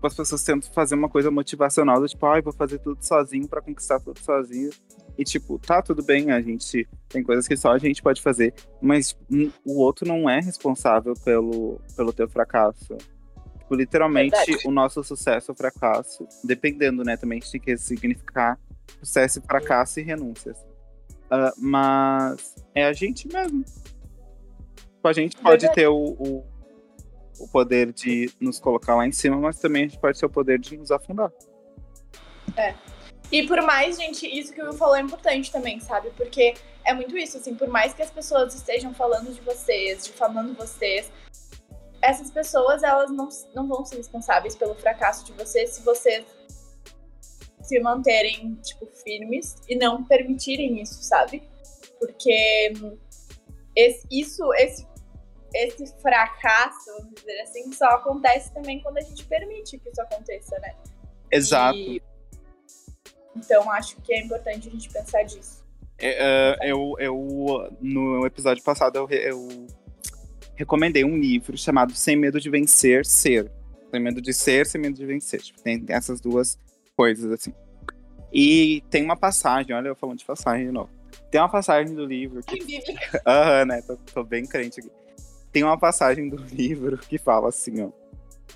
[0.01, 3.03] tipo, as pessoas tentam fazer uma coisa motivacional, do tipo, ai, ah, vou fazer tudo
[3.05, 4.71] sozinho para conquistar tudo sozinho.
[5.17, 8.53] E tipo, tá tudo bem, a gente tem coisas que só a gente pode fazer,
[8.81, 9.15] mas
[9.65, 12.97] o outro não é responsável pelo, pelo teu fracasso.
[13.59, 14.67] Tipo, literalmente, Verdade.
[14.67, 17.15] o nosso sucesso ou fracasso, dependendo, né?
[17.15, 18.59] Também a gente tem que significar
[18.99, 20.57] sucesso e fracasso e renúncias.
[21.31, 23.63] Uh, mas é a gente mesmo.
[23.63, 25.75] Tipo, a gente pode Verdade.
[25.75, 26.45] ter o, o,
[27.43, 30.29] o, poder de nos colocar lá em cima, mas também a gente pode ter o
[30.29, 31.31] poder de nos afundar.
[32.55, 32.73] É.
[33.31, 36.09] E por mais, gente, isso que o falou é importante também, sabe?
[36.17, 40.53] Porque é muito isso, assim, por mais que as pessoas estejam falando de vocês, difamando
[40.53, 41.09] vocês,
[42.01, 46.25] essas pessoas elas não, não vão ser responsáveis pelo fracasso de você se vocês
[47.61, 51.43] se manterem tipo firmes e não permitirem isso, sabe?
[51.99, 52.73] Porque
[53.75, 54.85] esse, isso, esse,
[55.53, 60.57] esse fracasso, vamos dizer assim, só acontece também quando a gente permite que isso aconteça,
[60.59, 60.75] né?
[61.31, 61.77] Exato.
[61.77, 62.01] E,
[63.35, 65.61] então acho que é importante a gente pensar disso.
[65.97, 69.67] É, uh, eu, eu, no episódio passado, eu, eu
[70.55, 73.51] recomendei um livro chamado Sem Medo de Vencer, Ser.
[73.91, 75.41] Sem medo de ser, sem medo de vencer.
[75.41, 76.57] Tipo, tem essas duas
[76.95, 77.53] coisas, assim.
[78.31, 80.89] E tem uma passagem, olha eu falando de passagem de novo.
[81.29, 82.57] Tem uma passagem do livro que.
[83.27, 83.81] Aham, né?
[83.81, 84.89] Tô, tô, bem crente aqui.
[85.51, 87.91] Tem uma passagem do livro que fala assim, ó.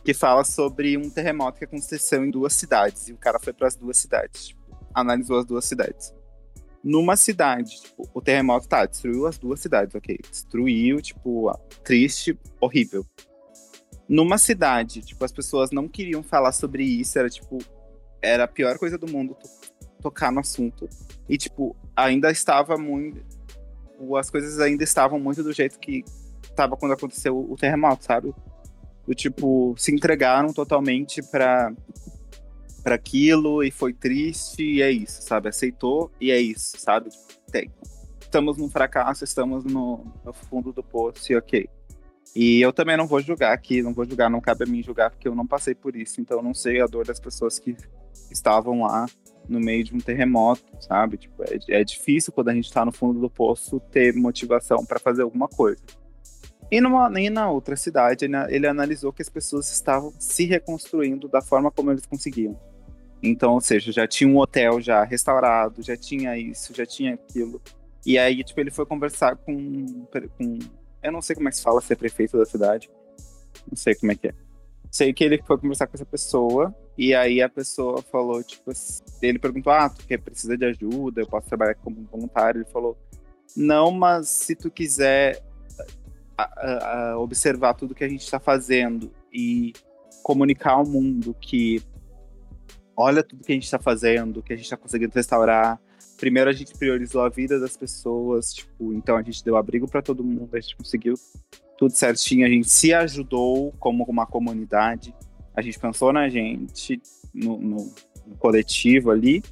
[0.03, 3.07] Que fala sobre um terremoto que aconteceu em duas cidades.
[3.07, 4.49] E o cara foi para as duas cidades.
[4.49, 4.61] Tipo,
[4.93, 6.13] analisou as duas cidades
[6.85, 7.81] numa cidade.
[7.81, 10.19] Tipo, o terremoto tá, destruiu as duas cidades, ok?
[10.29, 11.51] Destruiu, tipo,
[11.83, 13.03] triste, horrível.
[14.07, 17.57] numa cidade, tipo, as pessoas não queriam falar sobre isso, era tipo,
[18.21, 19.49] era a pior coisa do mundo to
[19.99, 20.87] tocar no assunto.
[21.27, 23.19] E, tipo, ainda estava muito.
[24.19, 26.05] As coisas ainda estavam muito do jeito que
[26.55, 28.33] estava quando aconteceu o terremoto, sabe?
[29.05, 31.71] Do tipo, se entregaram totalmente para
[32.83, 35.49] para aquilo e foi triste e é isso, sabe?
[35.49, 37.09] Aceitou e é isso, sabe?
[37.51, 37.71] Tem.
[38.21, 41.67] Estamos num fracasso, estamos no, no fundo do poço e ok.
[42.35, 45.09] E eu também não vou julgar aqui, não vou julgar, não cabe a mim julgar,
[45.09, 47.75] porque eu não passei por isso, então eu não sei a dor das pessoas que
[48.29, 49.07] estavam lá
[49.49, 51.17] no meio de um terremoto, sabe?
[51.17, 54.99] Tipo, é, é difícil quando a gente tá no fundo do poço ter motivação para
[54.99, 55.81] fazer alguma coisa.
[56.71, 61.41] E, numa, e na outra cidade, ele, analisou que as pessoas estavam se reconstruindo da
[61.41, 62.59] forma como eles conseguiam.
[63.21, 67.61] Então, ou seja, já tinha um hotel já restaurado, já tinha isso, já tinha aquilo.
[68.05, 70.05] E aí, tipo, ele foi conversar com,
[70.37, 70.59] com
[71.01, 72.89] eu não sei como é que se fala, ser prefeito da cidade.
[73.69, 74.33] Não sei como é que é.
[74.91, 78.71] Sei que ele foi conversar com essa pessoa, e aí a pessoa falou, tipo,
[79.21, 82.61] ele perguntou, ah, tu quer, precisa de ajuda, eu posso trabalhar como voluntário?
[82.61, 82.97] Ele falou,
[83.55, 85.43] não, mas se tu quiser
[86.37, 89.73] a, a observar tudo que a gente está fazendo e
[90.23, 91.81] comunicar ao mundo que
[92.97, 95.79] olha tudo que a gente está fazendo, que a gente está conseguindo restaurar,
[96.17, 100.01] primeiro a gente priorizou a vida das pessoas, tipo, então a gente deu abrigo para
[100.01, 101.15] todo mundo, a gente conseguiu
[101.77, 105.13] tudo certinho, a gente se ajudou como uma comunidade,
[105.55, 107.01] a gente pensou na gente,
[107.33, 107.93] no, no,
[108.25, 109.43] no coletivo ali,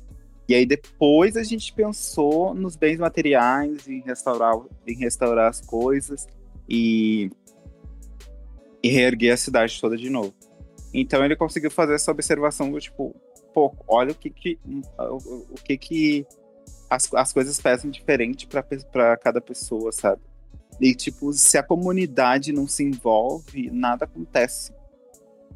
[0.47, 4.55] e aí depois a gente pensou nos bens materiais, em restaurar,
[4.87, 6.27] em restaurar as coisas
[6.67, 7.29] e,
[8.81, 10.33] e reerguer a cidade toda de novo.
[10.93, 13.15] Então ele conseguiu fazer essa observação do tipo,
[13.87, 14.59] olha o que que,
[14.97, 16.27] o que que
[16.89, 20.21] as, as coisas pesam diferente para cada pessoa, sabe?
[20.79, 24.73] E, tipo, se a comunidade não se envolve, nada acontece.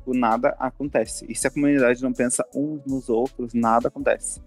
[0.05, 1.25] O nada acontece.
[1.27, 4.41] E se a comunidade não pensa uns nos outros, nada acontece.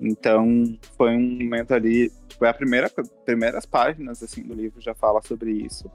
[0.00, 2.90] Então, foi um momento ali, é a primeira,
[3.24, 5.90] primeiras páginas, assim, do livro já fala sobre isso.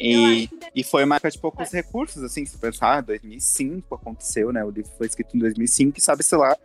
[0.00, 4.64] E, e foi uma época de poucos recursos, assim, se pensar, 2005 aconteceu, né?
[4.64, 6.56] O livro foi escrito em 2005 e sabe-se lá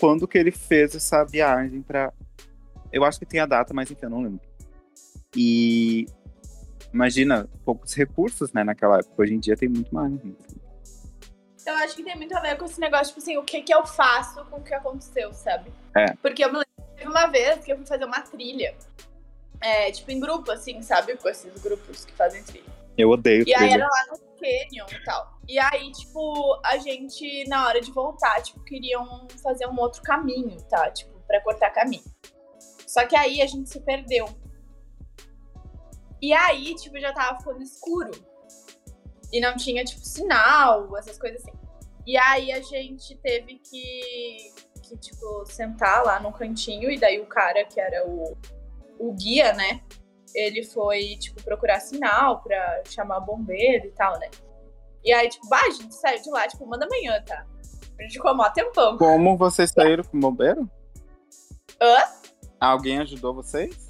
[0.00, 2.10] quando que ele fez essa viagem para
[2.90, 4.40] Eu acho que tem a data, mas enfim, eu não lembro.
[5.36, 6.06] E
[6.92, 9.22] imagina, poucos recursos, né, naquela época.
[9.22, 10.10] Hoje em dia tem muito mais.
[10.12, 10.32] Né?
[11.66, 13.74] Eu acho que tem muito a ver com esse negócio, tipo assim, o que que
[13.74, 15.72] eu faço com o que aconteceu, sabe?
[15.96, 16.14] É.
[16.22, 18.74] Porque eu me lembro uma vez que eu fui fazer uma trilha.
[19.60, 21.16] É, tipo, em grupo, assim, sabe?
[21.16, 22.70] Com esses grupos que fazem trilha.
[22.96, 23.58] Eu odeio E trilha.
[23.58, 25.40] aí era lá no Canyon e tal.
[25.48, 30.56] E aí, tipo, a gente, na hora de voltar, tipo, queriam fazer um outro caminho,
[30.68, 30.90] tá?
[30.90, 32.04] Tipo, pra cortar caminho.
[32.86, 34.28] Só que aí a gente se perdeu.
[36.22, 38.12] E aí, tipo, já tava ficando escuro.
[39.32, 41.52] E não tinha, tipo, sinal, essas coisas assim.
[42.06, 44.52] E aí a gente teve que,
[44.82, 46.90] que tipo, sentar lá no cantinho.
[46.90, 48.36] E daí o cara, que era o,
[48.98, 49.80] o guia, né?
[50.34, 54.28] Ele foi, tipo, procurar sinal pra chamar bombeiro e tal, né?
[55.04, 57.46] E aí, tipo, bah, a gente saiu de lá, tipo, manda amanhã, tá?
[57.98, 58.98] A gente ficou mó tempão.
[58.98, 60.70] Como vocês saíram com o bombeiro?
[61.80, 61.96] Hã?
[62.60, 63.85] Alguém ajudou vocês?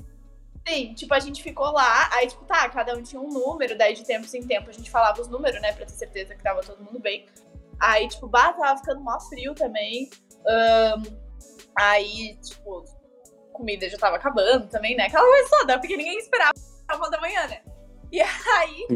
[0.69, 3.95] Sim, tipo, a gente ficou lá, aí, tipo, tá, cada um tinha um número, daí
[3.95, 6.61] de tempo em tempo a gente falava os números, né, pra ter certeza que tava
[6.61, 7.27] todo mundo bem.
[7.79, 10.11] Aí, tipo, bah, tava ficando mó frio também.
[10.45, 11.03] Um,
[11.79, 12.85] aí, tipo,
[13.53, 15.07] comida já tava acabando também, né?
[15.07, 16.53] Aquela coisa toda, porque ninguém esperava
[16.95, 17.63] uma da manhã, né?
[18.11, 18.87] E aí,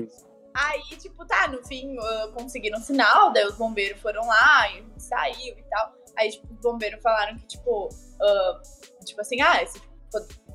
[0.55, 5.59] aí, tipo, tá, no fim, uh, conseguiram sinal, daí os bombeiros foram lá e saiu
[5.59, 5.95] e tal.
[6.17, 9.81] Aí, tipo, os bombeiros falaram que, tipo, uh, tipo assim, ah, esse,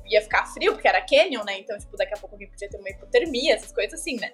[0.08, 1.58] ia ficar frio, porque era canyon, né?
[1.60, 4.32] Então, tipo, daqui a pouco alguém podia ter uma hipotermia, essas coisas assim, né?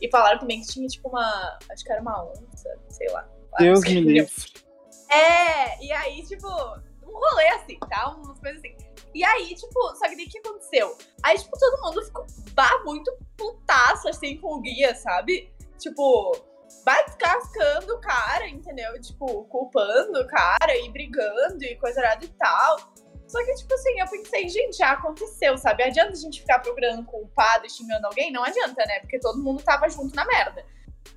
[0.00, 1.58] E falaram também que tinha, tipo, uma.
[1.70, 3.28] Acho que era uma onça, sei lá.
[3.58, 4.32] Deus me livre.
[5.10, 8.14] É, e aí, tipo, um rolê assim, tá?
[8.16, 8.76] Umas coisas assim.
[9.14, 10.96] E aí, tipo, só que daí o que aconteceu?
[11.22, 15.52] Aí, tipo, todo mundo ficou bah, muito putaço, assim, com o guia, sabe?
[15.78, 16.32] Tipo,
[16.84, 19.00] vai descascando o cara, entendeu?
[19.00, 22.76] Tipo, culpando o cara e brigando e coisa errada e tal.
[23.30, 25.84] Só que, tipo assim, eu pensei, gente, já aconteceu, sabe?
[25.84, 28.32] Adianta a gente ficar procurando culpado e xingando alguém?
[28.32, 28.98] Não adianta, né?
[28.98, 30.66] Porque todo mundo tava junto na merda.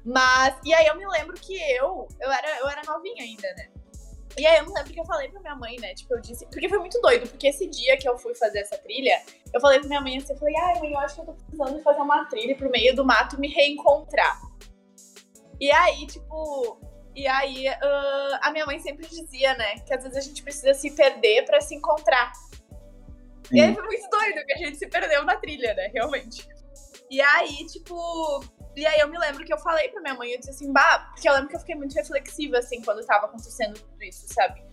[0.06, 3.68] Mas, e aí eu me lembro que eu, eu era, eu era novinha ainda, né?
[4.38, 5.96] E aí eu me lembro que eu falei pra minha mãe, né?
[5.96, 6.46] Tipo, eu disse.
[6.46, 9.20] Porque foi muito doido, porque esse dia que eu fui fazer essa trilha,
[9.52, 11.34] eu falei pra minha mãe assim, eu falei, ai, mãe, eu acho que eu tô
[11.34, 14.40] precisando fazer uma trilha pro meio do mato me reencontrar.
[15.60, 16.78] E aí, tipo,
[17.16, 20.74] e aí, uh, a minha mãe sempre dizia, né, que às vezes a gente precisa
[20.74, 22.32] se perder para se encontrar.
[23.52, 26.48] E aí foi muito doido que a gente se perdeu na trilha, né, realmente.
[27.10, 28.44] E aí, tipo,
[28.76, 31.12] E aí eu me lembro que eu falei pra minha mãe, eu disse assim, bah,
[31.14, 34.64] porque eu lembro que eu fiquei muito reflexiva, assim, quando tava acontecendo tudo isso, sabe?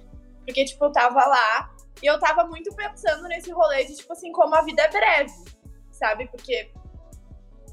[0.47, 1.71] Porque, tipo, eu tava lá
[2.03, 5.33] e eu tava muito pensando nesse rolê de, tipo assim, como a vida é breve,
[5.93, 6.29] sabe?
[6.29, 6.73] Porque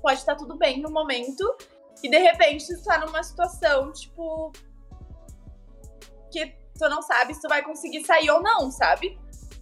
[0.02, 1.58] pode estar tudo bem no momento
[2.04, 4.52] e de repente tu tá numa situação, tipo,
[6.32, 6.46] que
[6.78, 9.18] tu não sabe se tu vai conseguir sair ou não, sabe?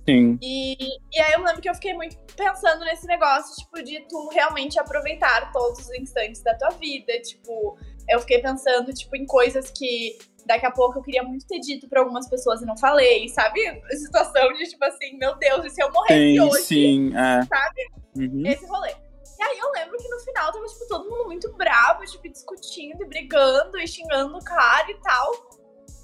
[0.08, 0.38] Sim.
[0.42, 0.76] E,
[1.12, 4.80] e aí eu lembro que eu fiquei muito pensando nesse negócio, tipo, de tu realmente
[4.80, 7.20] aproveitar todos os instantes da tua vida.
[7.22, 7.78] Tipo,
[8.08, 11.90] eu fiquei pensando, tipo, em coisas que daqui a pouco eu queria muito ter dito
[11.90, 13.60] pra algumas pessoas e não falei, sabe?
[13.90, 16.64] Situação de, tipo assim, meu Deus, e se eu morresse Sim, hoje?
[16.64, 17.44] sim, é.
[17.46, 17.88] Sabe?
[18.16, 18.46] Uhum.
[18.46, 18.94] Esse rolê.
[19.38, 23.04] E aí eu lembro que no final tava, tipo, todo mundo muito bravo, tipo, discutindo
[23.04, 25.32] e brigando e xingando o cara e tal.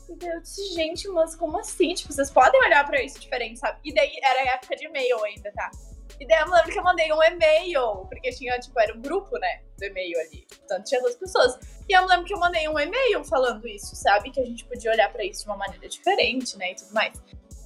[0.09, 1.93] E daí eu disse, gente, mas como assim?
[1.93, 3.79] Tipo, vocês podem olhar pra isso diferente, sabe?
[3.84, 5.71] E daí era época de e-mail ainda, tá?
[6.19, 9.01] E daí eu me lembro que eu mandei um e-mail, porque tinha, tipo, era um
[9.01, 10.45] grupo, né, do e-mail ali.
[10.47, 11.57] Portanto, tinha duas pessoas.
[11.88, 14.29] E eu me lembro que eu mandei um e-mail falando isso, sabe?
[14.29, 17.13] Que a gente podia olhar pra isso de uma maneira diferente, né, e tudo mais.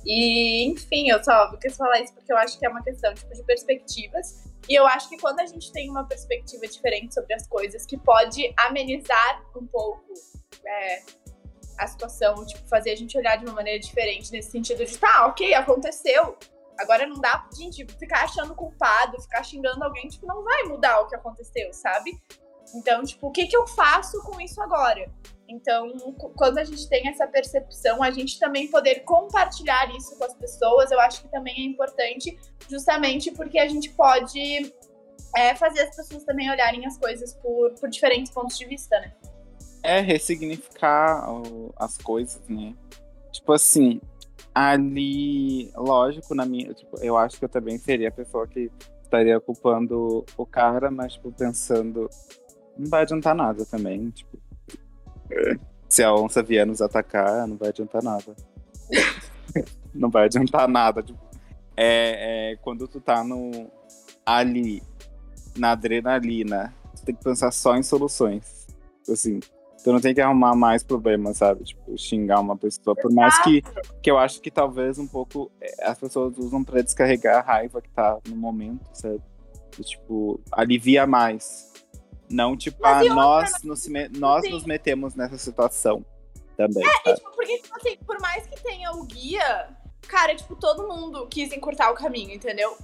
[0.06, 3.34] E, enfim, eu só quis falar isso porque eu acho que é uma questão, tipo,
[3.34, 4.46] de perspectivas.
[4.68, 7.98] E eu acho que quando a gente tem uma perspectiva diferente sobre as coisas, que
[7.98, 10.14] pode amenizar um pouco
[10.66, 11.04] é,
[11.78, 15.28] a situação, tipo, fazer a gente olhar de uma maneira diferente, nesse sentido de, tá,
[15.28, 16.38] ok, aconteceu.
[16.80, 21.08] Agora não dá, gente, ficar achando culpado, ficar xingando alguém, tipo, não vai mudar o
[21.08, 22.12] que aconteceu, sabe?
[22.74, 25.10] Então, tipo, o que, que eu faço com isso agora?
[25.48, 25.94] Então,
[26.36, 30.92] quando a gente tem essa percepção, a gente também poder compartilhar isso com as pessoas,
[30.92, 32.38] eu acho que também é importante,
[32.68, 34.74] justamente porque a gente pode
[35.36, 39.14] é, fazer as pessoas também olharem as coisas por, por diferentes pontos de vista, né?
[39.84, 41.28] É ressignificar
[41.78, 42.74] as coisas, né?
[43.32, 44.02] Tipo assim,
[44.56, 46.74] ali, lógico, na minha.
[46.74, 48.72] Tipo, eu acho que eu também seria a pessoa que
[49.04, 52.10] estaria culpando o cara, mas, tipo, pensando.
[52.78, 54.10] Não vai adiantar nada também.
[54.10, 54.40] Tipo,
[55.88, 58.36] se a onça vier nos atacar, não vai adiantar nada.
[59.94, 61.02] não vai adiantar nada.
[61.02, 61.20] Tipo,
[61.78, 63.70] é, é quando tu tá no,
[64.26, 64.82] ali,
[65.58, 68.68] na adrenalina, tu tem que pensar só em soluções.
[69.10, 69.40] Assim,
[69.84, 71.64] tu não tem que arrumar mais problemas, sabe?
[71.64, 72.96] Tipo, xingar uma pessoa.
[72.96, 73.62] Por mais que,
[74.02, 77.80] que eu acho que talvez um pouco é, as pessoas usam pra descarregar a raiva
[77.80, 79.22] que tá no momento, sabe?
[79.80, 81.72] E, tipo, alivia mais.
[82.30, 84.52] Não, tipo, ah, e outra, nós, nos, me- nós Sim.
[84.52, 86.04] nos metemos nessa situação
[86.58, 86.84] também.
[86.84, 87.16] E, sabe?
[87.16, 89.70] tipo, porque, tipo assim, por mais que tenha o guia,
[90.08, 92.76] cara, tipo, todo mundo quis encurtar o caminho, entendeu?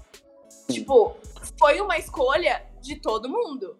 [0.69, 1.15] Tipo,
[1.57, 3.75] foi uma escolha de todo mundo.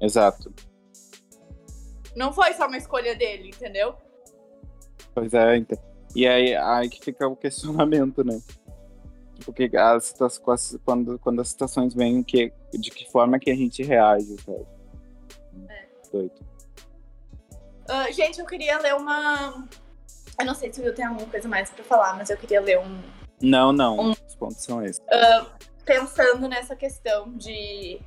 [0.00, 0.52] Exato.
[2.14, 3.94] Não foi só uma escolha dele, entendeu?
[5.14, 5.78] Pois é, então.
[6.14, 8.40] E aí, aí que fica o questionamento, né?
[9.44, 13.82] Porque as situações, quando, quando as situações vêm, que, de que forma que a gente
[13.82, 14.66] reage, sabe?
[15.68, 15.86] É.
[16.12, 16.34] Doido.
[17.88, 19.66] Ah, gente, eu queria ler uma.
[20.38, 22.60] Eu não sei se o Will tem alguma coisa mais pra falar, mas eu queria
[22.60, 23.00] ler um.
[23.40, 23.98] Não, não.
[23.98, 25.00] Um- Os pontos são esses.
[25.84, 28.00] Pensando nessa questão de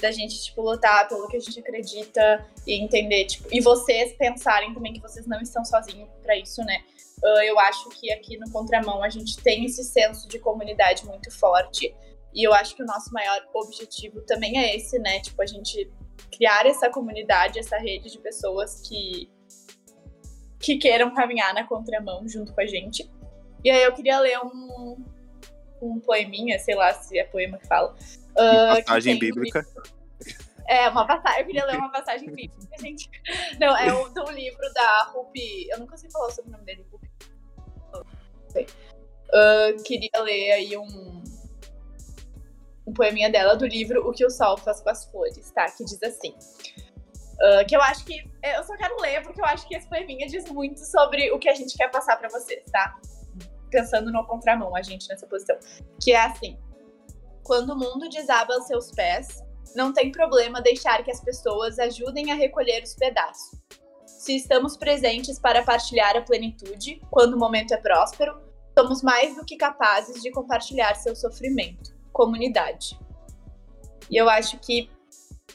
[0.00, 4.72] da gente, tipo, lutar pelo que a gente acredita e entender, tipo, e vocês pensarem
[4.72, 6.82] também que vocês não estão sozinhos pra isso, né?
[7.24, 11.30] Ah, eu acho que aqui no Contramão a gente tem esse senso de comunidade muito
[11.30, 11.94] forte.
[12.32, 15.20] E eu acho que o nosso maior objetivo também é esse, né?
[15.20, 15.90] Tipo, a gente
[16.32, 19.30] criar essa comunidade, essa rede de pessoas que,
[20.60, 23.10] que queiram caminhar na contramão junto com a gente.
[23.64, 25.04] E aí eu queria ler um,
[25.82, 27.94] um poeminha, sei lá se é poema que fala.
[28.76, 29.66] que Passagem no bíblica.
[30.68, 31.40] é, uma passagem.
[31.40, 33.10] Eu queria ler uma passagem bíblica, gente.
[33.58, 35.68] Não, é um, um livro da Rupi.
[35.68, 37.09] Eu nunca sei falar sobre o nome dele, Rupi.
[39.32, 41.20] Ah, queria ler aí um.
[42.86, 45.70] Um poeminha dela do livro O que o Sol faz com as flores, tá?
[45.70, 46.34] Que diz assim.
[47.40, 48.28] ah, que eu acho que.
[48.42, 51.48] Eu só quero ler porque eu acho que esse poeminha diz muito sobre o que
[51.48, 52.98] a gente quer passar pra vocês, tá?
[53.70, 55.56] Pensando no contramão, a gente nessa posição.
[56.02, 56.58] Que é assim.
[57.44, 59.42] Quando o mundo desaba aos seus pés,
[59.74, 63.58] não tem problema deixar que as pessoas ajudem a recolher os pedaços.
[64.20, 68.38] Se estamos presentes para partilhar a plenitude, quando o momento é próspero,
[68.78, 71.96] somos mais do que capazes de compartilhar seu sofrimento.
[72.12, 73.00] Comunidade.
[74.10, 74.90] E eu acho que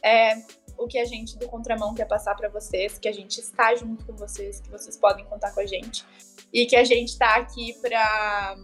[0.03, 0.37] é
[0.79, 4.03] o que a gente do Contramão quer passar para vocês, que a gente está junto
[4.03, 6.03] com vocês, que vocês podem contar com a gente
[6.51, 8.57] e que a gente está aqui para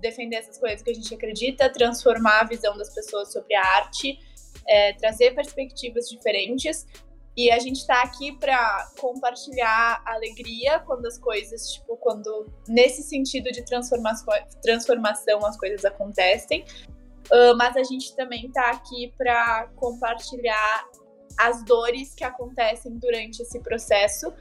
[0.00, 4.18] defender essas coisas que a gente acredita, transformar a visão das pessoas sobre a arte
[4.68, 6.86] é, trazer perspectivas diferentes.
[7.36, 13.50] E a gente tá aqui para compartilhar alegria quando as coisas, tipo, quando nesse sentido
[13.52, 14.32] de transformação,
[14.62, 16.64] transformação as coisas acontecem.
[17.30, 20.88] Ah, mas a gente também tá aqui para compartilhar
[21.38, 24.32] as dores que acontecem durante esse processo.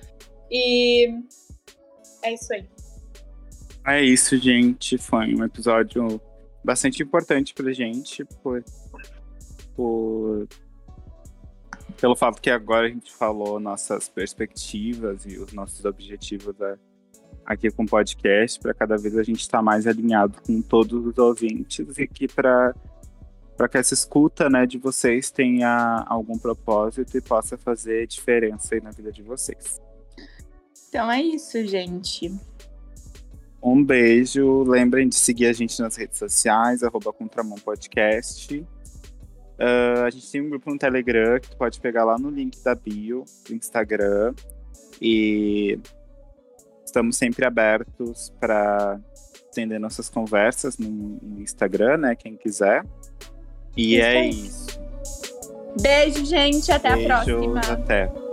[0.49, 1.07] E
[2.23, 2.69] é isso aí.
[3.87, 4.97] É isso, gente.
[4.97, 6.21] Foi um episódio
[6.63, 8.63] bastante importante pra gente, por,
[9.75, 10.47] por
[11.95, 16.77] pelo fato que agora a gente falou nossas perspectivas e os nossos objetivos da,
[17.45, 21.05] aqui com o podcast, para cada vez a gente estar tá mais alinhado com todos
[21.05, 22.73] os ouvintes e que para
[23.55, 28.81] para que essa escuta né, de vocês tenha algum propósito e possa fazer diferença aí
[28.81, 29.79] na vida de vocês.
[30.89, 32.37] Então é isso, gente.
[33.63, 34.63] Um beijo.
[34.63, 38.67] Lembrem de seguir a gente nas redes sociais, arroba Contramão Podcast.
[39.59, 42.61] Uh, a gente tem um grupo no Telegram que tu pode pegar lá no link
[42.63, 44.33] da bio do Instagram.
[45.01, 45.79] E
[46.85, 48.99] estamos sempre abertos para
[49.49, 52.15] estender nossas conversas no, no, Instagram, né?
[52.15, 52.83] Quem quiser.
[53.75, 54.79] E isso é isso.
[55.81, 56.71] Beijo, gente.
[56.71, 57.59] Até Beijo, a próxima.
[57.59, 58.24] Até.